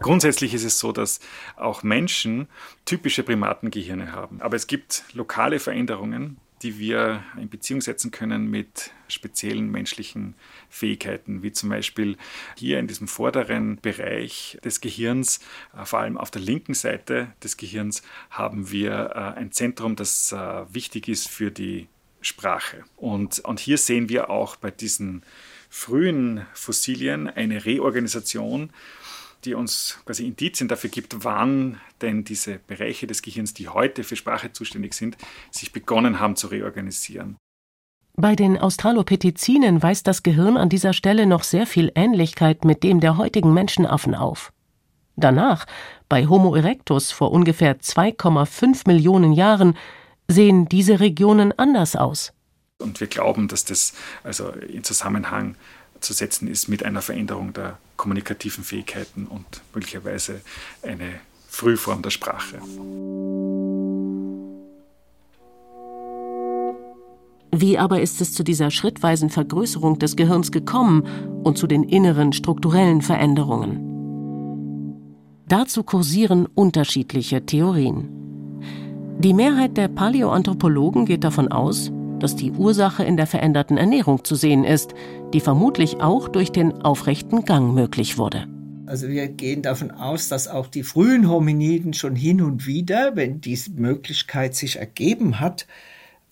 Grundsätzlich 0.00 0.54
ist 0.54 0.64
es 0.64 0.78
so, 0.78 0.92
dass 0.92 1.20
auch 1.56 1.82
Menschen 1.82 2.48
typische 2.84 3.22
Primatengehirne 3.22 4.12
haben. 4.12 4.40
Aber 4.40 4.56
es 4.56 4.66
gibt 4.66 5.04
lokale 5.14 5.58
Veränderungen, 5.58 6.38
die 6.64 6.78
wir 6.78 7.22
in 7.36 7.50
Beziehung 7.50 7.82
setzen 7.82 8.10
können 8.10 8.50
mit 8.50 8.90
speziellen 9.08 9.70
menschlichen 9.70 10.34
Fähigkeiten, 10.70 11.42
wie 11.42 11.52
zum 11.52 11.68
Beispiel 11.68 12.16
hier 12.56 12.78
in 12.78 12.86
diesem 12.86 13.06
vorderen 13.06 13.78
Bereich 13.82 14.58
des 14.64 14.80
Gehirns, 14.80 15.40
äh, 15.78 15.84
vor 15.84 16.00
allem 16.00 16.16
auf 16.16 16.30
der 16.30 16.40
linken 16.40 16.72
Seite 16.72 17.32
des 17.42 17.58
Gehirns, 17.58 18.02
haben 18.30 18.70
wir 18.70 19.12
äh, 19.14 19.38
ein 19.38 19.52
Zentrum, 19.52 19.94
das 19.94 20.32
äh, 20.32 20.36
wichtig 20.72 21.08
ist 21.08 21.28
für 21.28 21.50
die 21.50 21.86
Sprache. 22.22 22.84
Und, 22.96 23.40
und 23.40 23.60
hier 23.60 23.76
sehen 23.76 24.08
wir 24.08 24.30
auch 24.30 24.56
bei 24.56 24.70
diesen 24.70 25.22
frühen 25.68 26.46
Fossilien 26.54 27.28
eine 27.28 27.66
Reorganisation 27.66 28.70
die 29.44 29.54
uns 29.54 29.98
quasi 30.04 30.26
Indizien 30.26 30.68
dafür 30.68 30.90
gibt, 30.90 31.24
wann 31.24 31.80
denn 32.00 32.24
diese 32.24 32.58
Bereiche 32.66 33.06
des 33.06 33.22
Gehirns, 33.22 33.54
die 33.54 33.68
heute 33.68 34.04
für 34.04 34.16
Sprache 34.16 34.52
zuständig 34.52 34.94
sind, 34.94 35.16
sich 35.50 35.72
begonnen 35.72 36.20
haben 36.20 36.36
zu 36.36 36.48
reorganisieren. 36.48 37.36
Bei 38.16 38.36
den 38.36 38.58
Australopithecinen 38.58 39.82
weist 39.82 40.06
das 40.06 40.22
Gehirn 40.22 40.56
an 40.56 40.68
dieser 40.68 40.92
Stelle 40.92 41.26
noch 41.26 41.42
sehr 41.42 41.66
viel 41.66 41.90
Ähnlichkeit 41.94 42.64
mit 42.64 42.84
dem 42.84 43.00
der 43.00 43.16
heutigen 43.16 43.52
Menschenaffen 43.52 44.14
auf. 44.14 44.52
Danach, 45.16 45.66
bei 46.08 46.26
Homo 46.26 46.54
erectus 46.54 47.12
vor 47.12 47.32
ungefähr 47.32 47.78
2,5 47.78 48.82
Millionen 48.86 49.32
Jahren, 49.32 49.76
sehen 50.28 50.68
diese 50.68 51.00
Regionen 51.00 51.56
anders 51.58 51.96
aus. 51.96 52.32
Und 52.78 53.00
wir 53.00 53.06
glauben, 53.06 53.48
dass 53.48 53.64
das 53.64 53.94
also 54.22 54.50
in 54.50 54.84
Zusammenhang 54.84 55.56
zu 56.04 56.12
setzen 56.12 56.48
ist 56.48 56.68
mit 56.68 56.84
einer 56.84 57.02
Veränderung 57.02 57.52
der 57.52 57.78
kommunikativen 57.96 58.62
Fähigkeiten 58.64 59.26
und 59.26 59.44
möglicherweise 59.74 60.40
eine 60.82 61.20
Frühform 61.48 62.02
der 62.02 62.10
Sprache. 62.10 62.58
Wie 67.56 67.78
aber 67.78 68.00
ist 68.00 68.20
es 68.20 68.34
zu 68.34 68.42
dieser 68.42 68.72
schrittweisen 68.72 69.30
Vergrößerung 69.30 70.00
des 70.00 70.16
Gehirns 70.16 70.50
gekommen 70.50 71.04
und 71.44 71.56
zu 71.56 71.68
den 71.68 71.84
inneren 71.84 72.32
strukturellen 72.32 73.00
Veränderungen? 73.00 73.92
Dazu 75.46 75.84
kursieren 75.84 76.46
unterschiedliche 76.46 77.46
Theorien. 77.46 78.08
Die 79.18 79.32
Mehrheit 79.32 79.76
der 79.76 79.86
Paläoanthropologen 79.86 81.06
geht 81.06 81.22
davon 81.22 81.46
aus, 81.48 81.92
dass 82.18 82.36
die 82.36 82.52
Ursache 82.52 83.04
in 83.04 83.16
der 83.16 83.26
veränderten 83.26 83.76
Ernährung 83.76 84.24
zu 84.24 84.34
sehen 84.34 84.64
ist, 84.64 84.94
die 85.32 85.40
vermutlich 85.40 86.00
auch 86.00 86.28
durch 86.28 86.52
den 86.52 86.82
aufrechten 86.82 87.44
Gang 87.44 87.74
möglich 87.74 88.18
wurde. 88.18 88.46
Also 88.86 89.08
wir 89.08 89.28
gehen 89.28 89.62
davon 89.62 89.90
aus, 89.90 90.28
dass 90.28 90.46
auch 90.46 90.66
die 90.66 90.82
frühen 90.82 91.28
Hominiden 91.28 91.94
schon 91.94 92.16
hin 92.16 92.42
und 92.42 92.66
wieder, 92.66 93.16
wenn 93.16 93.40
diese 93.40 93.70
Möglichkeit 93.72 94.54
sich 94.54 94.76
ergeben 94.76 95.40
hat, 95.40 95.66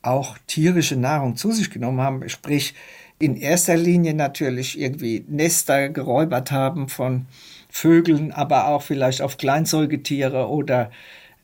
auch 0.03 0.37
tierische 0.47 0.97
Nahrung 0.97 1.37
zu 1.37 1.53
sich 1.53 1.71
genommen 1.71 2.01
haben, 2.01 2.29
sprich 2.29 2.75
in 3.19 3.37
erster 3.37 3.77
Linie 3.77 4.15
natürlich 4.15 4.79
irgendwie 4.79 5.25
Nester 5.29 5.89
geräubert 5.89 6.51
haben 6.51 6.89
von 6.89 7.27
Vögeln, 7.69 8.33
aber 8.33 8.67
auch 8.69 8.83
vielleicht 8.83 9.23
auf 9.23 9.39
Kleinsäugetiere 9.39 10.49
oder 10.49 10.91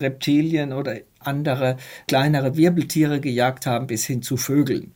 Reptilien 0.01 0.73
oder 0.73 0.97
andere 1.21 1.77
kleinere 2.07 2.57
Wirbeltiere 2.57 3.21
gejagt 3.21 3.67
haben 3.67 3.87
bis 3.87 4.05
hin 4.07 4.23
zu 4.23 4.37
Vögeln. 4.37 4.95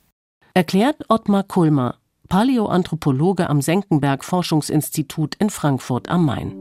Erklärt 0.54 0.96
Ottmar 1.08 1.44
Kulmer, 1.44 1.96
Paläoanthropologe 2.28 3.48
am 3.48 3.60
Senckenberg 3.60 4.24
Forschungsinstitut 4.24 5.34
in 5.36 5.50
Frankfurt 5.50 6.08
am 6.08 6.24
Main. 6.24 6.52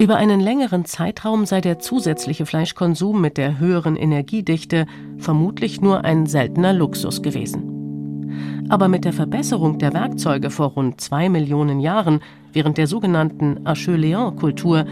Über 0.00 0.16
einen 0.16 0.40
längeren 0.40 0.84
Zeitraum 0.84 1.46
sei 1.46 1.60
der 1.60 1.78
zusätzliche 1.78 2.46
Fleischkonsum 2.46 3.20
mit 3.20 3.38
der 3.38 3.58
höheren 3.58 3.96
Energiedichte 3.96 4.86
vermutlich 5.18 5.80
nur 5.80 6.04
ein 6.04 6.26
seltener 6.26 6.72
Luxus 6.72 7.22
gewesen. 7.22 8.66
Aber 8.68 8.88
mit 8.88 9.04
der 9.04 9.12
Verbesserung 9.12 9.78
der 9.78 9.92
Werkzeuge 9.92 10.50
vor 10.50 10.68
rund 10.68 11.00
zwei 11.00 11.28
Millionen 11.28 11.80
Jahren 11.80 12.20
während 12.52 12.76
der 12.76 12.88
sogenannten 12.88 13.66
Acheulean-Kultur 13.66 14.86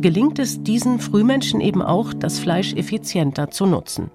gelingt 0.00 0.38
es 0.38 0.62
diesen 0.62 0.98
Frühmenschen 0.98 1.60
eben 1.60 1.82
auch, 1.82 2.12
das 2.14 2.38
Fleisch 2.38 2.74
effizienter 2.74 3.50
zu 3.50 3.66
nutzen. 3.66 4.10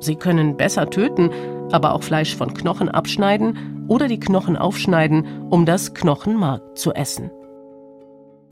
Sie 0.00 0.16
können 0.16 0.56
besser 0.56 0.90
töten, 0.90 1.30
aber 1.72 1.94
auch 1.94 2.02
Fleisch 2.02 2.36
von 2.36 2.52
Knochen 2.54 2.88
abschneiden 2.88 3.86
oder 3.88 4.08
die 4.08 4.20
Knochen 4.20 4.56
aufschneiden, 4.56 5.48
um 5.50 5.66
das 5.66 5.94
Knochenmark 5.94 6.76
zu 6.76 6.92
essen 6.92 7.30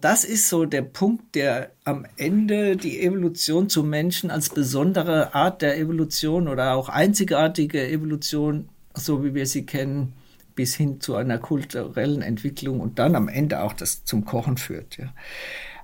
das 0.02 0.24
ist 0.24 0.48
so 0.48 0.64
der 0.64 0.82
Punkt, 0.82 1.36
der 1.36 1.70
am 1.84 2.04
Ende 2.16 2.76
die 2.76 3.00
Evolution 3.00 3.68
zum 3.68 3.88
Menschen 3.88 4.32
als 4.32 4.50
besondere 4.50 5.32
Art 5.32 5.62
der 5.62 5.78
Evolution 5.78 6.48
oder 6.48 6.74
auch 6.74 6.88
einzigartige 6.88 7.88
Evolution, 7.88 8.68
so 8.94 9.24
wie 9.24 9.34
wir 9.34 9.46
sie 9.46 9.64
kennen, 9.64 10.12
bis 10.56 10.74
hin 10.74 11.00
zu 11.00 11.14
einer 11.14 11.38
kulturellen 11.38 12.20
Entwicklung 12.20 12.80
und 12.80 12.98
dann 12.98 13.14
am 13.14 13.28
Ende 13.28 13.62
auch 13.62 13.72
das 13.72 14.04
zum 14.04 14.24
Kochen 14.24 14.56
führt. 14.56 14.98
Ja. 14.98 15.14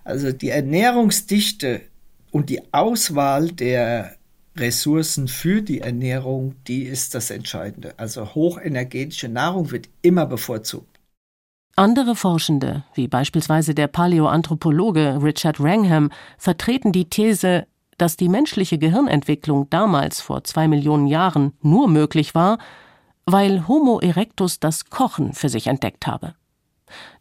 Also 0.08 0.32
die 0.32 0.48
Ernährungsdichte 0.48 1.82
und 2.30 2.48
die 2.48 2.72
Auswahl 2.72 3.50
der 3.50 4.16
Ressourcen 4.56 5.28
für 5.28 5.60
die 5.60 5.82
Ernährung, 5.82 6.54
die 6.66 6.84
ist 6.84 7.14
das 7.14 7.30
Entscheidende. 7.30 7.92
Also 7.98 8.34
hochenergetische 8.34 9.28
Nahrung 9.28 9.70
wird 9.70 9.90
immer 10.00 10.24
bevorzugt. 10.24 10.98
Andere 11.76 12.16
Forschende, 12.16 12.84
wie 12.94 13.06
beispielsweise 13.06 13.74
der 13.74 13.86
Paläoanthropologe 13.86 15.18
Richard 15.22 15.60
Wrangham, 15.60 16.10
vertreten 16.38 16.92
die 16.92 17.10
These, 17.10 17.66
dass 17.98 18.16
die 18.16 18.30
menschliche 18.30 18.78
Gehirnentwicklung 18.78 19.68
damals 19.68 20.22
vor 20.22 20.42
zwei 20.42 20.68
Millionen 20.68 21.06
Jahren 21.06 21.52
nur 21.60 21.86
möglich 21.86 22.34
war, 22.34 22.56
weil 23.26 23.68
Homo 23.68 24.00
erectus 24.00 24.58
das 24.58 24.86
Kochen 24.86 25.34
für 25.34 25.50
sich 25.50 25.66
entdeckt 25.66 26.06
habe. 26.06 26.34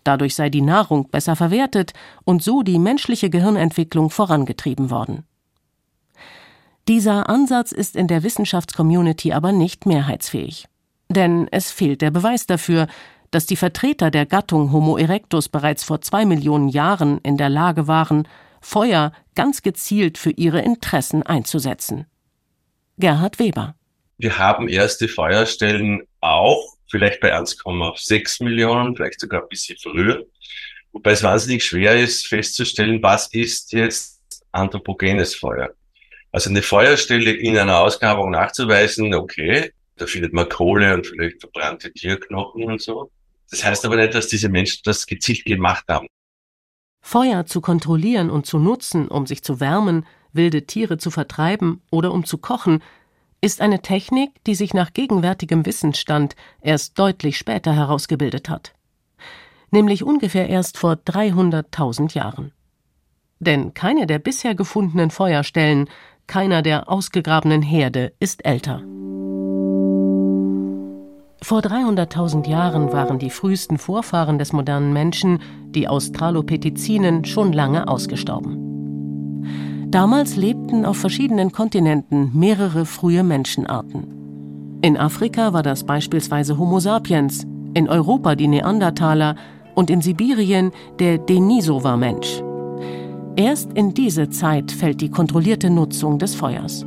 Dadurch 0.08 0.36
sei 0.36 0.50
die 0.50 0.62
Nahrung 0.62 1.10
besser 1.10 1.36
verwertet 1.36 1.92
und 2.24 2.42
so 2.42 2.64
die 2.64 2.80
menschliche 2.80 3.30
Gehirnentwicklung 3.30 4.10
vorangetrieben 4.10 4.90
worden. 4.90 5.26
Dieser 6.88 7.28
Ansatz 7.28 7.74
ist 7.74 7.98
in 7.98 8.08
der 8.08 8.24
Wissenschaftscommunity 8.24 9.34
aber 9.34 9.52
nicht 9.52 9.86
mehrheitsfähig. 9.86 10.68
Denn 11.10 11.50
es 11.52 11.72
fehlt 11.72 12.02
der 12.02 12.12
Beweis 12.12 12.46
dafür, 12.46 12.88
dass 13.32 13.48
die 13.48 13.58
Vertreter 13.58 14.10
der 14.10 14.26
Gattung 14.26 14.72
Homo 14.72 14.96
erectus 14.96 15.50
bereits 15.50 15.84
vor 15.84 16.00
zwei 16.00 16.24
Millionen 16.24 16.70
Jahren 16.70 17.18
in 17.24 17.36
der 17.36 17.50
Lage 17.50 17.90
waren, 17.90 18.30
Feuer 18.62 19.12
ganz 19.36 19.62
gezielt 19.62 20.18
für 20.18 20.32
ihre 20.32 20.62
Interessen 20.62 21.22
einzusetzen. 21.22 22.06
Gerhard 22.98 23.40
Weber. 23.40 23.76
Wir 24.18 24.38
haben 24.38 24.70
erste 24.70 25.10
Feuerstellen 25.10 26.04
auch, 26.22 26.77
vielleicht 26.90 27.20
bei 27.20 27.36
1,6 27.36 28.44
Millionen, 28.44 28.96
vielleicht 28.96 29.20
sogar 29.20 29.44
ein 29.44 29.50
bisschen 29.50 29.78
früher. 29.82 30.26
Wobei 30.92 31.12
es 31.12 31.24
wahnsinnig 31.24 31.64
schwer 31.64 32.00
ist, 32.00 32.28
festzustellen, 32.28 33.02
was 33.04 33.28
ist 33.34 33.72
jetzt 33.74 34.22
anthropogenes 34.52 35.36
Feuer. 35.36 35.70
Also 36.32 36.50
eine 36.50 36.62
Feuerstelle 36.62 37.32
in 37.32 37.58
einer 37.58 37.80
Ausgrabung 37.80 38.32
nachzuweisen, 38.32 39.14
okay, 39.14 39.72
da 39.96 40.06
findet 40.06 40.34
man 40.34 40.48
Kohle 40.50 40.94
und 40.94 41.08
vielleicht 41.08 41.40
verbrannte 41.42 41.92
Tierknochen 41.92 42.64
und 42.64 42.82
so. 42.82 43.12
Das 43.50 43.64
heißt 43.64 43.86
aber 43.86 43.96
nicht, 43.96 44.14
dass 44.14 44.28
diese 44.28 44.50
Menschen 44.50 44.82
das 44.84 45.06
gezielt 45.06 45.46
gemacht 45.46 45.86
haben. 45.88 46.08
Feuer 47.02 47.46
zu 47.46 47.62
kontrollieren 47.62 48.30
und 48.30 48.46
zu 48.46 48.60
nutzen, 48.60 49.08
um 49.08 49.26
sich 49.26 49.44
zu 49.44 49.60
wärmen, 49.60 50.06
wilde 50.34 50.66
Tiere 50.66 50.98
zu 50.98 51.10
vertreiben 51.10 51.82
oder 51.90 52.12
um 52.12 52.26
zu 52.26 52.38
kochen, 52.38 52.84
ist 53.42 53.62
eine 53.62 53.82
Technik, 53.82 54.44
die 54.46 54.56
sich 54.56 54.74
nach 54.74 54.94
gegenwärtigem 54.94 55.66
Wissensstand 55.66 56.36
erst 56.62 56.98
deutlich 56.98 57.38
später 57.38 57.74
herausgebildet 57.74 58.50
hat. 58.50 58.74
Nämlich 59.72 60.04
ungefähr 60.04 60.50
erst 60.50 60.78
vor 60.78 60.94
300.000 60.94 62.16
Jahren. 62.16 62.52
Denn 63.40 63.74
keine 63.74 64.08
der 64.08 64.20
bisher 64.20 64.56
gefundenen 64.56 65.12
Feuerstellen, 65.12 65.90
keiner 66.26 66.62
der 66.62 66.90
ausgegrabenen 66.90 67.62
Herde 67.62 68.14
ist 68.20 68.46
älter. 68.46 68.84
Vor 71.44 71.60
300.000 71.60 72.50
Jahren 72.50 72.92
waren 72.92 73.20
die 73.20 73.30
frühesten 73.30 73.78
Vorfahren 73.78 74.40
des 74.40 74.54
modernen 74.54 74.92
Menschen, 74.92 75.40
die 75.70 75.88
Australopithecinen, 75.88 77.26
schon 77.26 77.54
lange 77.54 77.88
ausgestorben. 77.88 78.67
Damals 79.90 80.36
lebten 80.36 80.86
auf 80.86 80.98
verschiedenen 80.98 81.54
Kontinenten 81.54 82.32
mehrere 82.34 82.86
frühe 82.86 83.24
Menschenarten. 83.24 84.80
In 84.82 84.98
Afrika 84.98 85.54
war 85.54 85.64
das 85.64 85.86
beispielsweise 85.86 86.58
Homo 86.58 86.80
sapiens, 86.80 87.48
in 87.74 87.88
Europa 87.88 88.36
die 88.36 88.50
Neandertaler 88.50 89.36
und 89.76 89.90
in 89.90 90.02
Sibirien 90.02 90.72
der 91.00 91.18
Denisova-Mensch. 91.18 92.44
Erst 93.38 93.72
in 93.74 93.94
diese 93.94 94.30
Zeit 94.30 94.72
fällt 94.72 95.00
die 95.00 95.10
kontrollierte 95.10 95.70
Nutzung 95.70 96.20
des 96.20 96.36
Feuers. 96.36 96.86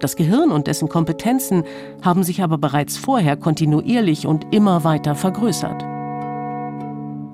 Das 0.00 0.16
Gehirn 0.16 0.50
und 0.50 0.68
dessen 0.68 0.88
Kompetenzen 0.88 1.64
haben 2.02 2.22
sich 2.22 2.42
aber 2.42 2.56
bereits 2.56 2.96
vorher 2.96 3.36
kontinuierlich 3.36 4.26
und 4.26 4.46
immer 4.54 4.84
weiter 4.84 5.14
vergrößert. 5.14 5.91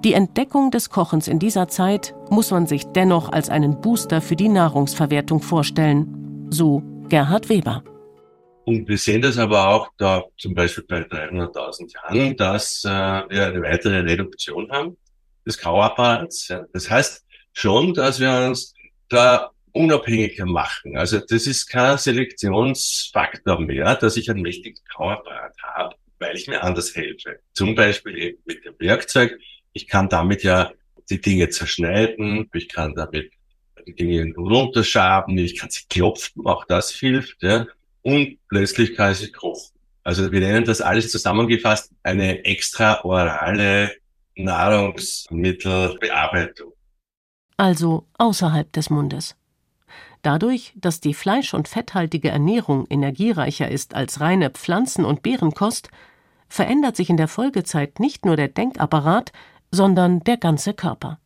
Die 0.04 0.12
Entdeckung 0.12 0.70
des 0.70 0.90
Kochens 0.90 1.26
in 1.26 1.40
dieser 1.40 1.66
Zeit 1.66 2.14
muss 2.30 2.52
man 2.52 2.68
sich 2.68 2.84
dennoch 2.92 3.32
als 3.32 3.50
einen 3.50 3.80
Booster 3.80 4.20
für 4.20 4.36
die 4.36 4.48
Nahrungsverwertung 4.48 5.42
vorstellen, 5.42 6.46
so 6.50 6.84
Gerhard 7.08 7.48
Weber. 7.48 7.82
Und 8.64 8.86
wir 8.86 8.96
sehen 8.96 9.22
das 9.22 9.38
aber 9.38 9.68
auch 9.68 9.88
da 9.96 10.22
zum 10.36 10.54
Beispiel 10.54 10.84
bei 10.84 11.00
300.000 11.00 11.94
Jahren, 11.94 12.36
dass 12.36 12.84
äh, 12.84 12.88
wir 12.88 13.46
eine 13.46 13.60
weitere 13.62 13.98
Reduktion 14.00 14.70
haben 14.70 14.96
des 15.44 15.58
Kauapparats. 15.58 16.54
Das 16.72 16.88
heißt 16.88 17.26
schon, 17.52 17.92
dass 17.92 18.20
wir 18.20 18.30
uns 18.48 18.74
da 19.08 19.50
unabhängiger 19.72 20.46
machen. 20.46 20.96
Also 20.96 21.18
das 21.18 21.48
ist 21.48 21.66
kein 21.66 21.98
Selektionsfaktor 21.98 23.60
mehr, 23.60 23.96
dass 23.96 24.16
ich 24.16 24.30
ein 24.30 24.42
mächtiges 24.42 24.84
Kauapparat 24.84 25.56
habe, 25.60 25.96
weil 26.20 26.36
ich 26.36 26.46
mir 26.46 26.62
anders 26.62 26.94
helfe. 26.94 27.40
Zum 27.52 27.74
Beispiel 27.74 28.16
eben 28.16 28.38
mit 28.44 28.64
dem 28.64 28.74
Werkzeug. 28.78 29.36
Ich 29.78 29.86
kann 29.86 30.08
damit 30.08 30.42
ja 30.42 30.72
die 31.08 31.20
Dinge 31.20 31.48
zerschneiden, 31.50 32.50
ich 32.52 32.68
kann 32.68 32.96
damit 32.96 33.30
die 33.86 33.94
Dinge 33.94 34.34
runterschaben, 34.36 35.38
ich 35.38 35.56
kann 35.56 35.70
sie 35.70 35.82
klopfen, 35.88 36.44
auch 36.44 36.64
das 36.64 36.90
hilft. 36.90 37.44
Ja. 37.44 37.68
Und 38.02 38.38
plötzlich 38.48 38.96
kann 38.96 39.12
ich 39.12 39.18
sie 39.18 39.30
kochen. 39.30 39.78
Also 40.02 40.32
wir 40.32 40.40
nennen 40.40 40.64
das 40.64 40.80
alles 40.80 41.12
zusammengefasst 41.12 41.92
eine 42.02 42.44
extraorale 42.44 43.92
Nahrungsmittelbearbeitung. 44.34 46.72
Also 47.56 48.08
außerhalb 48.18 48.72
des 48.72 48.90
Mundes. 48.90 49.36
Dadurch, 50.22 50.72
dass 50.74 50.98
die 50.98 51.14
fleisch- 51.14 51.54
und 51.54 51.68
fetthaltige 51.68 52.30
Ernährung 52.30 52.84
energiereicher 52.90 53.70
ist 53.70 53.94
als 53.94 54.20
reine 54.20 54.50
Pflanzen- 54.50 55.04
und 55.04 55.22
Beerenkost, 55.22 55.88
verändert 56.48 56.96
sich 56.96 57.10
in 57.10 57.16
der 57.16 57.28
Folgezeit 57.28 58.00
nicht 58.00 58.26
nur 58.26 58.34
der 58.34 58.48
Denkapparat, 58.48 59.30
sondern 59.70 60.20
der 60.20 60.36
ganze 60.36 60.74
Körper. 60.74 61.18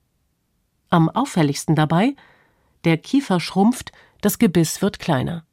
Am 0.90 1.08
auffälligsten 1.08 1.74
dabei 1.74 2.14
der 2.84 2.98
Kiefer 2.98 3.38
schrumpft, 3.40 3.92
das 4.20 4.38
Gebiss 4.38 4.82
wird 4.82 4.98
kleiner. 4.98 5.44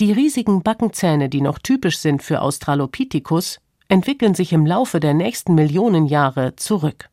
Die 0.00 0.12
riesigen 0.12 0.62
Backenzähne, 0.62 1.28
die 1.28 1.40
noch 1.40 1.58
typisch 1.58 1.98
sind 1.98 2.22
für 2.22 2.40
Australopithecus, 2.40 3.60
entwickeln 3.88 4.34
sich 4.34 4.52
im 4.52 4.66
Laufe 4.66 5.00
der 5.00 5.14
nächsten 5.14 5.54
Millionen 5.54 6.06
Jahre 6.06 6.56
zurück. 6.56 7.10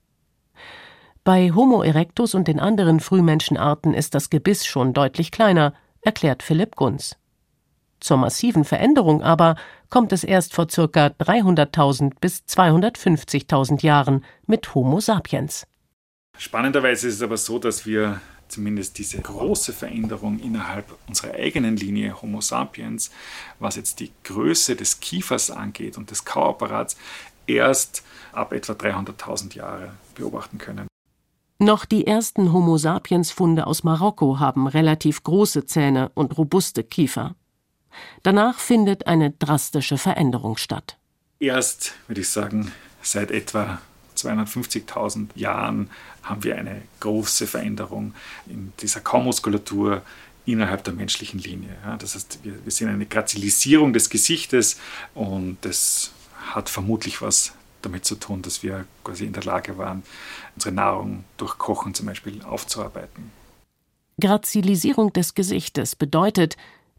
Bei 1.24 1.52
Homo 1.52 1.82
erectus 1.82 2.36
und 2.36 2.48
den 2.48 2.60
anderen 2.60 3.00
Frühmenschenarten 3.00 3.94
ist 3.94 4.16
das 4.16 4.30
Gebiss 4.30 4.66
schon 4.66 4.94
deutlich 4.94 5.32
kleiner, 5.32 5.74
erklärt 6.02 6.44
Philipp 6.44 6.76
Gunz. 6.76 7.18
Zur 8.00 8.18
massiven 8.18 8.64
Veränderung 8.64 9.22
aber 9.24 9.56
kommt 9.90 10.12
es 10.12 10.24
erst 10.24 10.54
vor 10.54 10.68
ca. 10.68 11.08
300.000 11.08 12.14
bis 12.20 12.44
250.000 12.48 13.84
Jahren 13.84 14.24
mit 14.46 14.76
Homo 14.76 15.00
sapiens. 15.00 15.66
Spannenderweise 16.38 17.08
ist 17.08 17.16
es 17.16 17.22
aber 17.22 17.38
so, 17.38 17.58
dass 17.58 17.86
wir 17.86 18.22
zumindest 18.48 18.98
diese 18.98 19.20
große 19.20 19.74
Veränderung 19.74 20.40
innerhalb 20.40 20.86
unserer 21.08 21.34
eigenen 21.34 21.76
Linie 21.76 22.22
Homo 22.22 22.42
sapiens, 22.42 23.12
was 23.60 23.76
jetzt 23.76 24.00
die 24.00 24.12
Größe 24.24 24.76
des 24.76 25.00
Kiefers 25.00 25.52
angeht 25.52 25.98
und 25.98 26.12
des 26.12 26.26
Kauapparats, 26.26 26.98
erst 27.48 28.04
ab 28.32 28.54
etwa 28.54 28.74
300.000 28.74 29.56
Jahre 29.56 29.94
beobachten 30.16 30.58
können. 30.58 30.88
Noch 31.60 31.86
die 31.86 32.06
ersten 32.06 32.54
Homo 32.54 32.78
sapiens 32.78 33.32
Funde 33.32 33.66
aus 33.66 33.84
Marokko 33.84 34.40
haben 34.40 34.68
relativ 34.68 35.24
große 35.24 35.66
Zähne 35.66 36.12
und 36.14 36.38
robuste 36.38 36.84
Kiefer. 36.84 37.36
Danach 38.24 38.60
findet 38.60 39.08
eine 39.08 39.32
drastische 39.32 39.98
Veränderung 39.98 40.58
statt. 40.58 40.98
Erst, 41.40 41.94
würde 42.08 42.22
ich 42.22 42.30
sagen, 42.30 42.72
seit 43.02 43.32
etwa 43.32 43.80
250.000 44.16 45.28
Jahren 45.36 45.90
haben 46.24 46.44
wir 46.44 46.58
eine 46.58 46.82
große 47.00 47.48
Veränderung 47.48 48.14
in 48.48 48.74
dieser 48.80 49.02
Kaumuskulatur 49.02 50.02
innerhalb 50.46 50.84
der 50.84 50.94
menschlichen 50.94 51.40
Linie. 51.40 51.76
das 52.00 52.16
heißt, 52.16 52.40
wir, 52.44 52.54
wir 52.64 52.72
sehen 52.72 52.90
eine 52.90 53.06
Grazilisierung 53.06 53.94
des 53.94 54.10
Gesichtes 54.10 54.80
und 55.14 55.58
das 55.62 56.12
hat 56.54 56.70
vermutlich 56.70 57.22
was 57.22 57.54
damit 57.82 58.06
zu 58.06 58.16
tun, 58.16 58.42
dass 58.42 58.64
wir 58.64 58.86
quasi 59.04 59.26
in 59.26 59.34
der 59.34 59.44
Lage 59.44 59.78
waren, 59.78 60.04
unsere 60.56 60.74
Nahrung 60.74 61.26
durch 61.38 61.58
Kochen 61.58 61.94
zum 61.94 62.08
Beispiel 62.08 62.42
aufzuarbeiten. 62.44 63.32
Grazilisierung 64.20 65.14
des 65.14 65.36
Gesichtes 65.36 65.96
bedeutet, 65.96 66.58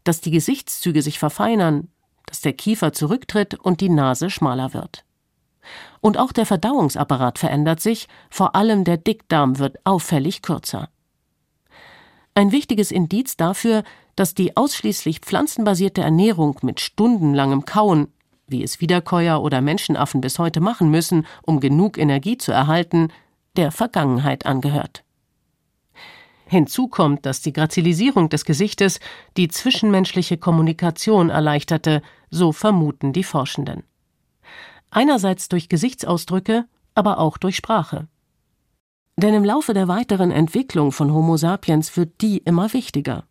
dass 0.09 0.21
die 0.21 0.31
Gesichtszüge 0.31 1.03
sich 1.03 1.19
verfeinern, 1.19 1.87
dass 2.25 2.41
der 2.41 2.53
Kiefer 2.53 2.93
zurücktritt 2.93 3.53
und 3.53 3.79
die 3.79 3.89
Nase 3.89 4.31
schmaler 4.31 4.73
wird. 4.73 5.05
Und 6.01 6.17
auch 6.17 6.31
der 6.31 6.47
Verdauungsapparat 6.47 7.37
verändert 7.37 7.79
sich, 7.79 8.07
vor 8.31 8.55
allem 8.55 8.85
der 8.85 8.97
Dickdarm 8.97 9.59
wird 9.59 9.77
auffällig 9.83 10.41
kürzer. 10.41 10.89
Ein 12.33 12.51
wichtiges 12.51 12.89
Indiz 12.89 13.37
dafür, 13.37 13.83
dass 14.15 14.33
die 14.33 14.57
ausschließlich 14.57 15.19
pflanzenbasierte 15.19 16.01
Ernährung 16.01 16.57
mit 16.63 16.79
stundenlangem 16.79 17.65
Kauen, 17.65 18.07
wie 18.47 18.63
es 18.63 18.81
Wiederkäuer 18.81 19.43
oder 19.43 19.61
Menschenaffen 19.61 20.21
bis 20.21 20.39
heute 20.39 20.59
machen 20.59 20.89
müssen, 20.89 21.27
um 21.43 21.59
genug 21.59 21.99
Energie 21.99 22.39
zu 22.39 22.51
erhalten, 22.51 23.09
der 23.57 23.71
Vergangenheit 23.71 24.47
angehört. 24.47 25.03
Hinzu 26.49 26.87
kommt, 26.87 27.27
dass 27.27 27.41
die 27.41 27.53
Grazilisierung 27.53 28.29
des 28.29 28.43
Gesichtes 28.43 28.99
die 29.37 29.49
zwischenmenschliche 29.49 30.37
Kommunikation 30.37 31.29
erleichterte, 31.29 32.01
so 32.31 32.51
vermuten 32.51 33.13
die 33.13 33.23
Forschenden. 33.23 33.83
Einerseits 34.89 35.47
durch 35.49 35.69
Gesichtsausdrücke, 35.69 36.65
aber 36.95 37.19
auch 37.19 37.37
durch 37.37 37.55
Sprache. 37.55 38.07
Denn 39.15 39.35
im 39.35 39.43
Laufe 39.43 39.75
der 39.75 39.87
weiteren 39.87 40.31
Entwicklung 40.31 40.91
von 40.91 41.13
Homo 41.13 41.37
sapiens 41.37 41.95
wird 41.95 42.19
die 42.21 42.39
immer 42.39 42.73
wichtiger. 42.73 43.25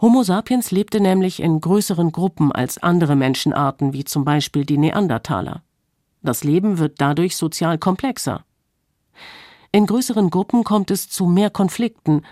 Homo 0.00 0.22
sapiens 0.22 0.70
lebte 0.70 1.00
nämlich 1.00 1.42
in 1.42 1.60
größeren 1.60 2.10
Gruppen 2.10 2.52
als 2.52 2.78
andere 2.78 3.16
Menschenarten, 3.16 3.92
wie 3.92 4.04
zum 4.04 4.24
Beispiel 4.24 4.64
die 4.64 4.78
Neandertaler. 4.78 5.62
Das 6.22 6.42
Leben 6.42 6.78
wird 6.78 7.02
dadurch 7.02 7.36
sozial 7.36 7.76
komplexer. 7.76 8.44
In 9.70 9.86
größeren 9.86 10.30
Gruppen 10.30 10.64
kommt 10.64 10.90
es 10.90 11.10
zu 11.10 11.26
mehr 11.26 11.50
Konflikten, 11.50 12.22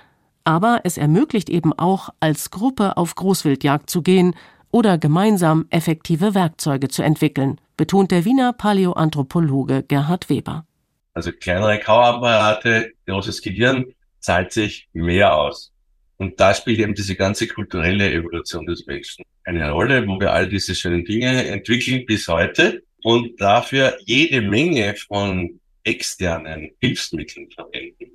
aber 0.44 0.80
es 0.84 0.96
ermöglicht 0.96 1.50
eben 1.50 1.72
auch, 1.72 2.08
als 2.18 2.50
Gruppe 2.50 2.96
auf 2.96 3.14
Großwildjagd 3.14 3.90
zu 3.90 4.00
gehen 4.02 4.34
oder 4.70 4.96
gemeinsam 4.96 5.66
effektive 5.70 6.34
Werkzeuge 6.34 6.88
zu 6.88 7.02
entwickeln, 7.02 7.60
betont 7.76 8.10
der 8.10 8.24
Wiener 8.24 8.52
Paläoanthropologe 8.52 9.82
Gerhard 9.82 10.30
Weber. 10.30 10.64
Also 11.12 11.30
kleinere 11.32 11.78
Kauapparate, 11.78 12.92
großes 13.06 13.42
Gehirn 13.42 13.86
zahlt 14.20 14.52
sich 14.52 14.88
mehr 14.92 15.36
aus. 15.36 15.72
Und 16.16 16.40
da 16.40 16.54
spielt 16.54 16.78
eben 16.78 16.94
diese 16.94 17.16
ganze 17.16 17.46
kulturelle 17.46 18.10
Evolution 18.10 18.64
des 18.66 18.86
Menschen 18.86 19.24
eine 19.44 19.70
Rolle, 19.70 20.06
wo 20.08 20.18
wir 20.18 20.32
all 20.32 20.48
diese 20.48 20.74
schönen 20.74 21.04
Dinge 21.04 21.46
entwickeln 21.46 22.04
bis 22.06 22.26
heute 22.28 22.82
und 23.02 23.40
dafür 23.40 23.96
jede 24.04 24.40
Menge 24.40 24.94
von 24.94 25.60
externen 25.86 26.72
Hilfsmitteln 26.80 27.48
verwenden. 27.50 28.10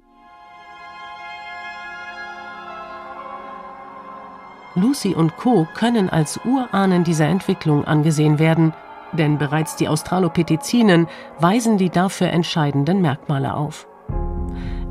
Lucy 4.75 5.13
und 5.15 5.36
Co. 5.38 5.67
können 5.73 6.10
als 6.10 6.39
Urahnen 6.45 7.03
dieser 7.03 7.27
Entwicklung 7.27 7.84
angesehen 7.86 8.39
werden, 8.39 8.73
denn 9.13 9.38
bereits 9.38 9.75
die 9.75 9.88
Australopithecinen 9.88 11.07
weisen 11.39 11.77
die 11.77 11.89
dafür 11.89 12.27
entscheidenden 12.27 13.01
Merkmale 13.01 13.53
auf. 13.53 13.88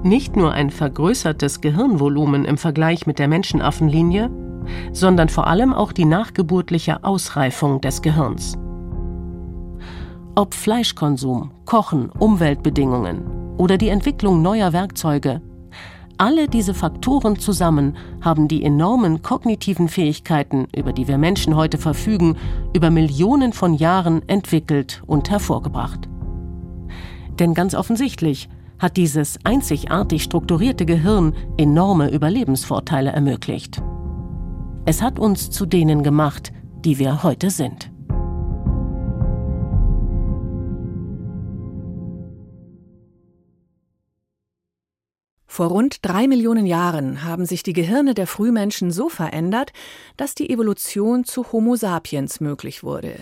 Nicht 0.03 0.37
nur 0.37 0.53
ein 0.53 0.71
vergrößertes 0.71 1.61
Gehirnvolumen 1.61 2.45
im 2.45 2.59
Vergleich 2.59 3.07
mit 3.07 3.19
der 3.19 3.29
Menschenaffenlinie, 3.29 4.31
sondern 4.93 5.29
vor 5.29 5.47
allem 5.47 5.73
auch 5.73 5.93
die 5.93 6.05
nachgeburtliche 6.05 7.05
Ausreifung 7.05 7.81
des 7.81 8.03
Gehirns. 8.03 8.57
Ob 10.37 10.55
Fleischkonsum, 10.55 11.51
Kochen, 11.65 12.09
Umweltbedingungen 12.11 13.57
oder 13.57 13.77
die 13.77 13.89
Entwicklung 13.89 14.43
neuer 14.43 14.73
Werkzeuge, 14.73 15.43
alle 16.19 16.47
diese 16.47 16.73
Faktoren 16.73 17.39
zusammen 17.39 17.97
haben 18.21 18.47
die 18.47 18.63
enormen 18.63 19.23
kognitiven 19.23 19.89
Fähigkeiten, 19.89 20.69
über 20.77 20.93
die 20.93 21.09
wir 21.09 21.19
Menschen 21.19 21.57
heute 21.57 21.79
verfügen, 21.79 22.37
über 22.75 22.91
Millionen 22.91 23.53
von 23.53 23.75
Jahren 23.75 24.27
entwickelt 24.29 25.03
und 25.07 25.31
hervorgebracht. 25.31 26.09
Denn 27.41 27.53
ganz 27.53 27.75
offensichtlich 27.75 28.49
hat 28.79 28.97
dieses 28.97 29.39
einzigartig 29.45 30.23
strukturierte 30.23 30.87
Gehirn 30.87 31.35
enorme 31.57 32.11
Überlebensvorteile 32.11 33.11
ermöglicht. 33.11 33.83
Es 34.85 35.03
hat 35.03 35.19
uns 35.19 35.51
zu 35.51 35.67
denen 35.67 36.05
gemacht, 36.05 36.53
die 36.85 36.99
wir 36.99 37.25
heute 37.25 37.51
sind. 37.51 37.90
Vor 45.61 45.69
rund 45.69 45.99
drei 46.07 46.27
Millionen 46.27 46.65
Jahren 46.65 47.23
haben 47.23 47.45
sich 47.45 47.63
die 47.63 47.75
Gehirne 47.75 48.15
der 48.15 48.27
Frühmenschen 48.27 48.91
so 48.91 49.11
verändert, 49.11 49.75
dass 50.17 50.35
die 50.35 50.49
Evolution 50.49 51.27
zu 51.27 51.53
Homo 51.53 51.77
sapiens 51.77 52.41
möglich 52.41 52.83
wurde. 52.83 53.17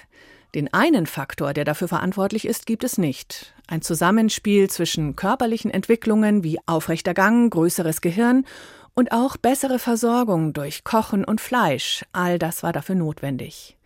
Den 0.55 0.73
einen 0.73 1.07
Faktor, 1.07 1.53
der 1.53 1.65
dafür 1.65 1.89
verantwortlich 1.89 2.47
ist, 2.47 2.67
gibt 2.67 2.85
es 2.85 2.97
nicht. 2.97 3.53
Ein 3.67 3.83
Zusammenspiel 3.83 4.71
zwischen 4.71 5.17
körperlichen 5.17 5.73
Entwicklungen 5.73 6.45
wie 6.45 6.61
aufrechter 6.65 7.13
Gang, 7.13 7.53
größeres 7.53 8.03
Gehirn 8.03 8.47
und 8.95 9.11
auch 9.11 9.37
bessere 9.37 9.81
Versorgung 9.81 10.53
durch 10.53 10.85
Kochen 10.85 11.25
und 11.25 11.41
Fleisch, 11.41 12.05
all 12.13 12.39
das 12.39 12.63
war 12.63 12.73
dafür 12.73 12.95
notwendig. 12.95 13.78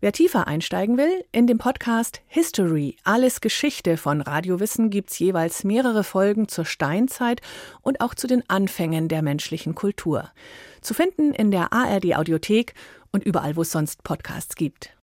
Wer 0.00 0.12
tiefer 0.12 0.46
einsteigen 0.46 0.98
will, 0.98 1.24
in 1.32 1.46
dem 1.46 1.58
Podcast 1.58 2.20
History, 2.26 2.96
alles 3.04 3.40
Geschichte 3.40 3.96
von 3.96 4.20
Radiowissen 4.20 4.90
gibt's 4.90 5.18
jeweils 5.18 5.64
mehrere 5.64 6.04
Folgen 6.04 6.48
zur 6.48 6.64
Steinzeit 6.64 7.40
und 7.80 8.00
auch 8.00 8.14
zu 8.14 8.26
den 8.26 8.48
Anfängen 8.48 9.08
der 9.08 9.22
menschlichen 9.22 9.74
Kultur. 9.74 10.30
Zu 10.80 10.94
finden 10.94 11.32
in 11.32 11.50
der 11.50 11.72
ARD 11.72 12.16
Audiothek 12.16 12.74
und 13.12 13.24
überall, 13.24 13.56
wo 13.56 13.62
es 13.62 13.70
sonst 13.70 14.02
Podcasts 14.02 14.56
gibt. 14.56 14.96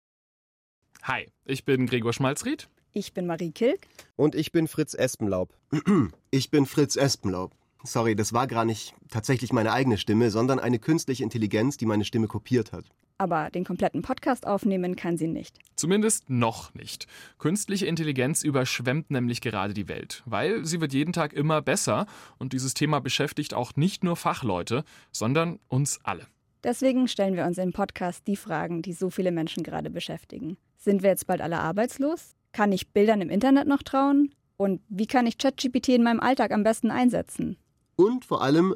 Hi, 1.03 1.27
ich 1.45 1.63
bin 1.63 1.85
Gregor 1.85 2.11
Schmalzried. 2.11 2.67
Ich 2.91 3.13
bin 3.13 3.27
Marie 3.27 3.51
Kilk. 3.51 3.81
Und 4.15 4.35
ich 4.35 4.51
bin 4.51 4.67
Fritz 4.67 4.93
Espenlaub. 4.93 5.53
Ich 6.31 6.51
bin 6.51 6.65
Fritz 6.65 6.95
Espenlaub. 6.95 7.53
Sorry, 7.83 8.15
das 8.15 8.33
war 8.33 8.45
gar 8.45 8.65
nicht 8.65 8.93
tatsächlich 9.09 9.53
meine 9.53 9.71
eigene 9.71 9.97
Stimme, 9.97 10.29
sondern 10.29 10.59
eine 10.59 10.77
künstliche 10.77 11.23
Intelligenz, 11.23 11.77
die 11.77 11.85
meine 11.85 12.05
Stimme 12.05 12.27
kopiert 12.27 12.71
hat. 12.71 12.85
Aber 13.19 13.49
den 13.51 13.65
kompletten 13.65 14.01
Podcast 14.01 14.47
aufnehmen 14.47 14.95
kann 14.95 15.17
sie 15.17 15.27
nicht. 15.27 15.59
Zumindest 15.75 16.29
noch 16.29 16.73
nicht. 16.73 17.05
Künstliche 17.37 17.85
Intelligenz 17.85 18.43
überschwemmt 18.43 19.11
nämlich 19.11 19.41
gerade 19.41 19.73
die 19.73 19.89
Welt, 19.89 20.23
weil 20.25 20.65
sie 20.65 20.79
wird 20.79 20.93
jeden 20.93 21.11
Tag 21.11 21.33
immer 21.33 21.61
besser 21.61 22.07
und 22.37 22.53
dieses 22.53 22.73
Thema 22.73 23.01
beschäftigt 23.01 23.53
auch 23.53 23.75
nicht 23.75 24.05
nur 24.05 24.15
Fachleute, 24.15 24.85
sondern 25.11 25.59
uns 25.67 25.99
alle. 26.03 26.27
Deswegen 26.63 27.09
stellen 27.09 27.35
wir 27.35 27.45
uns 27.45 27.57
im 27.57 27.73
Podcast 27.73 28.25
die 28.25 28.37
Fragen, 28.37 28.81
die 28.81 28.93
so 28.93 29.09
viele 29.09 29.31
Menschen 29.31 29.63
gerade 29.63 29.89
beschäftigen. 29.89 30.57
Sind 30.77 31.03
wir 31.03 31.09
jetzt 31.09 31.27
bald 31.27 31.41
alle 31.41 31.59
arbeitslos? 31.59 32.35
Kann 32.53 32.71
ich 32.71 32.93
Bildern 32.93 33.21
im 33.21 33.29
Internet 33.29 33.67
noch 33.67 33.83
trauen? 33.83 34.33
Und 34.55 34.81
wie 34.87 35.07
kann 35.07 35.27
ich 35.27 35.37
ChatGPT 35.37 35.89
in 35.89 36.03
meinem 36.03 36.21
Alltag 36.21 36.51
am 36.51 36.63
besten 36.63 36.89
einsetzen? 36.89 37.57
Und 37.97 38.23
vor 38.23 38.41
allem, 38.41 38.75